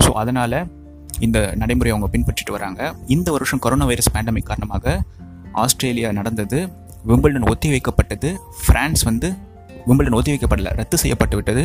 ஸோ 0.04 0.12
அதனால் 0.12 0.68
இந்த 1.20 1.54
நடைமுறை 1.56 1.92
அவங்க 1.92 2.18
பின்பற்றிட்டு 2.18 2.52
வராங்க. 2.52 2.96
இந்த 3.08 3.32
வருஷம் 3.32 3.60
கொரோனா 3.60 3.86
வைரஸ் 3.86 4.12
பேண்டமிக் 4.14 4.44
காரணமாக 4.44 5.04
ஆஸ்திரேலியா 5.52 6.12
நடந்தது. 6.12 6.70
விம்பிள்டன் 7.08 7.50
ஒத்தி 7.50 7.72
வைக்கப்பட்டது 7.72 8.38
ஃப்ரான்ஸ் 8.68 9.04
வந்து 9.04 9.36
விம்பிள்டன் 9.88 10.18
ஒத்தி 10.20 10.32
வைக்கப்படல 10.34 10.72
ரத்து 10.80 10.98
செய்யப்பட்டு 11.04 11.36
விட்டது. 11.40 11.64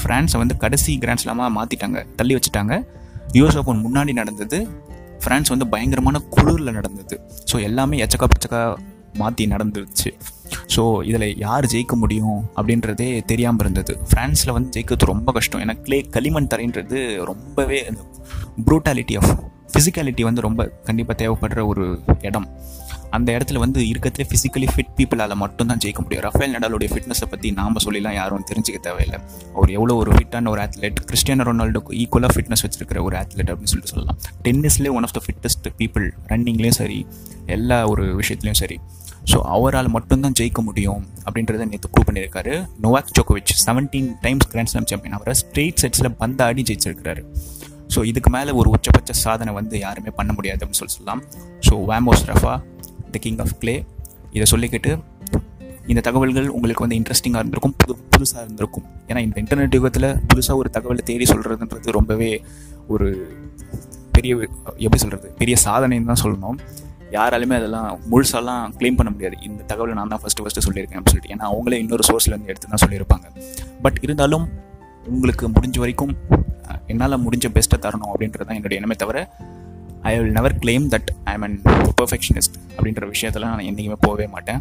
ஃப்ரான்ஸை 0.00 0.38
வந்து 0.42 0.56
கடைசி 0.64 0.92
கிராண்ட்ஸ்லாமாக 1.04 1.50
மாற்றிட்டாங்க 1.58 2.00
தள்ளி 2.20 2.36
வச்சுட்டாங்க. 2.36 2.74
யூஎஸ் 3.38 3.58
ஓப்பன் 3.60 3.84
முன்னாடி 3.86 4.12
நடந்தது. 4.20 4.58
ஃப்ரான்ஸ் 5.24 5.52
வந்து 5.54 5.66
பயங்கரமான 5.74 6.18
குளிரில் 6.36 6.76
நடந்தது. 6.78 7.16
ஸோ 7.50 7.56
எல்லாமே 7.68 7.96
எச்சக்கா 8.04 8.28
பச்சக்கா 8.32 8.60
மாற்றி 9.20 9.44
நடந்துருச்சு. 9.52 10.10
ஸோ 10.74 10.82
இதில் 11.08 11.26
யார் 11.44 11.66
ஜெயிக்க 11.72 11.94
முடியும் 12.02 12.38
அப்படின்றதே 12.58 13.08
தெரியாமல் 13.30 13.64
இருந்தது. 13.64 13.92
ஃப்ரான்ஸில் 14.10 14.52
வந்து 14.56 14.70
ஜெயிக்கிறது 14.76 15.10
ரொம்ப 15.12 15.32
கஷ்டம். 15.36 15.62
ஏன்னா 15.64 15.74
கிளே 15.86 15.98
களிமண் 16.16 16.50
தரைன்றது 16.52 16.98
ரொம்பவே 17.30 17.80
ப்ரூட்டாலிட்டி 18.68 19.16
ஆஃப் 19.20 19.32
ஃபிசிக்காலிட்டி 19.72 20.22
வந்து 20.28 20.40
ரொம்ப 20.46 20.62
கண்டிப்பாக 20.88 21.16
தேவைப்படுற 21.22 21.60
ஒரு 21.72 21.84
இடம். 22.28 22.46
அந்த 23.16 23.28
இடத்துல 23.36 23.58
வந்து 23.64 23.80
இருக்கிறதுல 23.90 24.24
ஃபிசிக்கலி 24.30 24.68
ஃபிட் 24.72 24.92
பீப்புளால் 24.98 25.34
மட்டும்தான் 25.42 25.80
ஜெயிக்க 25.84 26.00
முடியும். 26.04 26.24
ரஃபேல் 26.28 26.54
நடாலுடைய 26.56 26.88
ஃபிட்னஸை 26.92 27.26
பற்றி 27.32 27.50
நாம் 27.58 27.80
சொல்லிலாம் 27.86 28.16
யாரும் 28.20 28.46
தெரிஞ்சுக்க 28.50 28.80
தேவையில்லை. 28.86 29.18
அவர் 29.56 29.70
எவ்வளோ 29.78 29.96
ஒரு 30.02 30.12
ஃபிட்டான 30.16 30.50
ஒரு 30.54 30.62
ஆத்லெட் 30.66 31.00
கிறிஸ்டியானோ 31.10 31.46
ரொனால்டோக்கு 31.50 31.98
ஈக்குவலாக 32.02 32.32
ஃபிட்னஸ் 32.36 32.64
வச்சிருக்கிற 32.66 33.00
ஒரு 33.08 33.18
ஆத்லெட் 33.22 33.50
அப்படின்னு 33.52 33.72
சொல்லிட்டு 33.74 33.94
சொல்லலாம். 33.94 34.18
டென்னிஸ்லேயே 34.46 34.94
one 34.98 35.06
of 35.08 35.14
the 35.18 35.22
fittest 35.26 35.68
people 35.82 36.06
ரன்னிங்லேயும் 36.32 36.78
சரி 36.80 36.98
எல்லா 37.56 37.78
ஒரு 37.92 38.04
விஷயத்துலையும் 38.22 38.60
சரி. 38.62 38.78
ஸோ 39.30 39.38
அவரால் 39.54 39.88
மட்டும்தான் 39.94 40.36
ஜெயிக்க 40.38 40.60
முடியும் 40.68 41.02
அப்படின்றத 41.24 41.64
நேற்று 41.72 41.88
ப்ரூவ் 41.94 42.06
பண்ணியிருக்காரு. 42.08 42.54
நோவாக் 42.84 43.10
ஜோகோவிச் 43.16 43.52
seventeen 43.66 44.08
times 44.24 44.48
grand 44.52 44.70
slam 44.72 44.88
champion 44.92 45.16
அவரை 45.18 45.34
ஸ்ட்ரெயிட் 45.42 45.80
செட்ஸில் 45.82 46.10
பந்தாடி 46.22 46.62
ஜெயிச்சிருக்கிறாரு. 46.70 47.22
ஸோ 47.94 48.00
இதுக்கு 48.10 48.30
மேலே 48.36 48.50
ஒரு 48.60 48.68
உச்சபட்ச 48.76 49.12
சாதனை 49.24 49.52
வந்து 49.58 49.76
யாருமே 49.86 50.10
பண்ண 50.18 50.32
முடியாது 50.38 50.60
அப்படின்னு 50.62 50.80
சொல்லி 50.82 50.96
சொல்லலாம். 50.98 51.22
So 51.68 51.74
vamos 51.90 52.24
Rafa 52.30 52.54
the 53.16 53.20
king 53.26 53.40
of 53.44 53.54
clay 53.62 53.74
இதை 54.36 54.46
சொல்லிக்கிட்டு 54.52 54.92
இந்த 55.92 56.00
தகவல்கள் 56.06 56.48
உங்களுக்கு 56.56 56.82
வந்து 56.84 56.98
இன்ட்ரெஸ்டிங்காக 56.98 57.40
இருந்திருக்கும் 57.42 57.74
புது 57.80 57.94
புதுசாக 58.12 58.42
இருந்திருக்கும். 58.44 58.84
ஏன்னா 59.08 59.20
இந்த 59.26 59.36
இன்டர்நெட் 59.42 59.74
யுகத்தில் 59.78 60.08
புதுசாக 60.30 60.60
ஒரு 60.62 60.68
தகவலை 60.76 61.02
தேடி 61.10 61.26
சொல்கிறதுன்றது 61.32 61.96
ரொம்பவே 61.98 62.30
ஒரு 62.94 63.08
பெரிய 64.16 64.32
எப்படி 64.84 65.00
சொல்கிறது 65.02 65.28
பெரிய 65.40 65.56
சாதனைன்னு 65.64 66.10
தான் 66.12 66.22
சொல்லணும். 66.24 66.58
யாராலுமே 67.16 67.54
அதெல்லாம் 67.60 67.88
முழுசாலாம் 68.10 68.64
க்ளைம் 68.78 68.98
பண்ண 68.98 69.10
முடியாது. 69.14 69.36
இந்த 69.48 69.62
தகவலை 69.70 69.94
நான் 69.98 70.12
தான் 70.14 70.22
ஃபஸ்ட்டு 70.24 70.44
ஃபஸ்ட்டு 70.44 70.64
சொல்லியிருக்கேன் 70.66 70.98
அப்படின்னு 70.98 71.14
சொல்லிட்டு. 71.14 71.34
ஏன்னா 71.36 71.46
அவங்களே 71.52 71.80
இன்னொரு 71.84 72.04
சோர்ஸ்லேருந்து 72.08 72.50
எடுத்து 72.52 72.72
தான் 72.74 72.82
சொல்லியிருப்பாங்க. 72.84 73.26
பட் 73.86 73.98
இருந்தாலும் 74.06 74.44
உங்களுக்கு 75.14 75.44
முடிஞ்ச 75.56 75.78
வரைக்கும் 75.84 76.12
என்னால் 76.92 77.22
முடிஞ்ச 77.26 77.46
பெஸ்ட்டை 77.56 77.78
தரணும் 77.86 78.10
அப்படின்றது 78.12 78.46
தான் 78.48 78.58
என்னுடைய 78.58 78.78
எண்ணமே 78.80 78.96
தவிர 79.02 79.18
I 80.08 80.12
will 80.18 80.32
never 80.32 80.54
claim 80.62 80.86
that 80.94 81.10
I 81.24 81.32
am 81.32 81.42
an 81.42 81.56
perfectionist 82.00 82.56
அப்படின்ற 82.76 83.06
விஷயத்தில் 83.08 83.42
நான் 83.42 83.66
என்றைக்குமே 83.70 83.98
போகவே 84.00 84.26
மாட்டேன். 84.26 84.60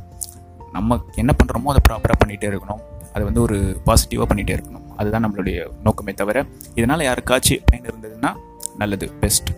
நம்ம 0.74 1.00
என்ன 1.16 1.32
பண்ணுறோமோ 1.40 1.70
அதை 1.74 1.82
ப்ராப்பராக 1.90 2.18
பண்ணிகிட்டே 2.22 2.48
இருக்கணும். 2.52 2.82
அது 3.14 3.24
வந்து 3.24 3.42
ஒரு 3.42 3.58
பாசிட்டிவாக 3.86 4.28
பண்ணிகிட்டே 4.32 4.56
இருக்கணும். 4.58 4.86
அதுதான் 4.98 5.24
நம்மளுடைய 5.26 5.58
நோக்கமே 5.84 6.14
தவிர 6.14 6.46
இதனால் 6.76 7.06
யாருக்காச்சும் 7.10 7.64
பயன் 7.70 7.88
இருந்ததுன்னா 7.90 8.32
நல்லது 8.78 9.06
பெஸ்ட் 9.22 9.50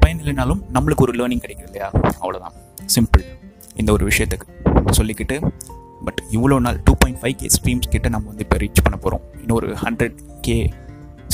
பயன் 0.00 0.20
இல்லைனாலும் 0.22 0.60
நம்மளுக்கு 0.74 1.04
ஒரு 1.06 1.14
லேர்னிங் 1.18 1.42
கிடைக்குது 1.44 1.70
இல்லையா? 1.70 1.88
அவ்வளோதான் 2.20 2.56
சிம்பிள் 2.96 3.24
இந்த 3.74 3.92
ஒரு 3.92 4.04
விஷயத்துக்கு 4.10 4.46
சொல்லிக்கிட்டு 4.98 5.36
பட் 6.04 6.20
இவ்வளோ 6.36 6.58
நாள் 6.66 6.78
two 6.84 6.92
point 6.98 7.20
five 7.22 7.36
K 7.40 7.46
streams 7.56 7.90
கிட்ட 7.94 8.08
நம்ம 8.08 8.28
வந்து 8.28 8.44
இப்போ 8.46 8.56
ரீச் 8.56 8.82
பண்ண 8.82 8.96
போகிறோம் 8.98 9.24
இன்னும் 9.40 9.56
ஒரு 9.56 9.68
hundred 9.82 10.16
K 10.40 10.56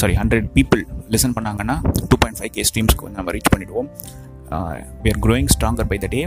sorry 0.01 0.15
hundred 0.21 0.49
people 0.57 0.83
listen 1.15 1.35
பண்ணாங்கன்னா 1.37 1.77
டூ 2.11 2.17
பாயிண்ட் 2.23 2.39
ஃபைவ் 2.41 2.53
கே 2.57 2.65
ஸ்ட்ரீம்ஸ்க்கு 2.69 3.05
வந்து 3.07 3.19
நம்ம 3.21 3.33
ரீச் 3.37 3.53
பண்ணிவிடுவோம் 3.55 3.89
we 5.05 5.11
are 5.13 5.21
growing 5.27 5.51
stronger 5.55 5.89
by 5.93 5.99
the 6.05 6.09
day 6.15 6.23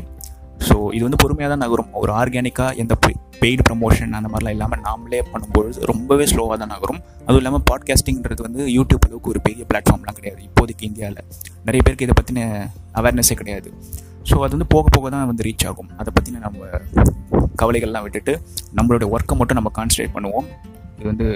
so 0.68 0.76
இது 0.96 1.04
வந்து 1.06 1.20
பொறுமையாக 1.22 1.50
தான் 1.52 1.62
நகரும். 1.64 1.92
ஒரு 2.02 2.12
ஆர்கானிக்காக 2.22 2.72
எந்த 2.82 2.94
பெய்டு 3.42 3.62
ப்ரமோஷன் 3.68 4.16
அந்த 4.18 4.30
மாதிரிலாம் 4.32 4.56
இல்லாமல் 4.56 4.82
நாமளே 4.88 5.20
பண்ணும்பொழுது 5.34 5.86
ரொம்பவே 5.92 6.26
ஸ்லோவாக 6.32 6.56
தான் 6.62 6.72
நகரும். 6.74 7.00
அதுவும் 7.26 7.42
இல்லாமல் 7.42 7.64
பாட்காஸ்டிங்கிறது 7.70 8.42
வந்து 8.48 8.62
யூடியூப் 8.78 9.06
அளவுக்கு 9.08 9.32
ஒரு 9.34 9.42
பெரிய 9.46 9.66
பிளாட்ஃபார்ம்லாம் 9.70 10.18
கிடையாது. 10.18 10.42
இப்போதைக்கு 10.48 10.84
இந்தியாவில் 10.90 11.22
நிறைய 11.68 11.82
பேருக்கு 11.86 12.08
இதை 12.08 12.16
பற்றின 12.20 12.44
அவேர்னஸே 13.02 13.38
கிடையாது. 13.42 13.72
ஸோ 14.30 14.36
அது 14.46 14.54
வந்து 14.58 14.70
போக 14.76 14.86
போக 14.98 15.06
தான் 15.16 15.30
வந்து 15.32 15.46
ரீச் 15.48 15.66
ஆகும். 15.70 15.90
அதை 16.02 16.12
பற்றின 16.18 16.42
நம்ம 16.48 16.68
கவலைகள்லாம் 17.62 18.06
விட்டுட்டு 18.08 18.36
நம்மளோட 18.80 19.08
ஒர்க்கை 19.16 19.38
மட்டும் 19.42 19.60
நம்ம 19.62 19.72
கான்சன்ட்ரேட் 19.80 20.16
பண்ணுவோம். 20.18 20.48
இது 20.98 21.08
வந்து 21.14 21.30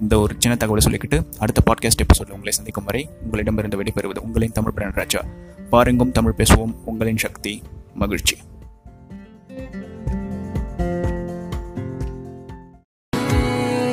இந்த 0.00 0.18
ஒரு 0.18 0.34
சின்ன 0.38 0.56
தகவலை 0.60 0.78
சொல்லிக்கிட்டு 0.78 1.24
அடுத்த 1.38 1.62
பாட்காஸ்ட் 1.66 1.96
எபிசோடில் 1.96 2.32
உங்களை 2.32 2.52
சந்திக்கும் 2.52 2.84
வரை 2.84 3.08
உங்களிடமிருந்து 3.22 3.82
விடைபெறுவது 3.82 4.18
உங்களின் 4.18 4.52
தமிழ் 4.52 4.72
பிரணன் 4.76 4.94
ராஜா. 4.94 5.24
பாருங்கும் 5.70 6.12
தமிழ் 6.12 6.34
பேசுவோம். 6.36 6.74
உங்களின் 6.84 7.16
சக்தி 7.16 7.62
மகிழ்ச்சி. 7.94 8.36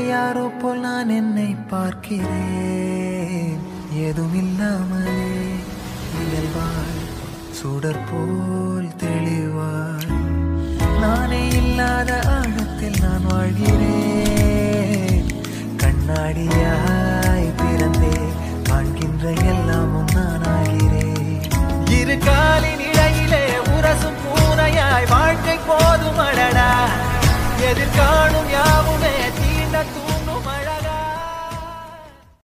யாரோ 0.08 0.52
போல் 0.62 0.80
நான் 0.80 1.10
என்னை 1.10 1.56
பார்க்கிறேன். 1.68 3.58
ஏதும் 3.94 4.36
இல்லாமலே 4.36 5.52
முயல்வாள் 6.14 7.02
சுடர் 7.52 8.04
போல் 8.12 8.88
தெளிவாள் 8.88 10.12
நானே 11.00 11.48
இல்லாத 11.48 12.20
ஆழத்தில் 12.22 13.02
நான் 13.02 13.26
வாழ்கிறேன். 13.26 14.23
கண்ணாடியாய் 16.06 17.46
பிறந்தே 17.60 18.16
காண்கின்ற 18.68 19.24
எல்லாமும் 19.52 20.10
நான் 20.16 20.44
இரு 21.92 22.16
காலின் 22.26 22.84
இடையிலே 22.88 23.44
உரசும் 23.74 24.20
பூனையாய் 24.24 25.08
வாழ்க்கை 25.12 25.56
போதும் 25.70 26.20
அடடா 26.26 26.68
எதிர்காணும் 27.70 28.52
யாவுமே 28.52 29.14
தீண்ட 29.38 29.84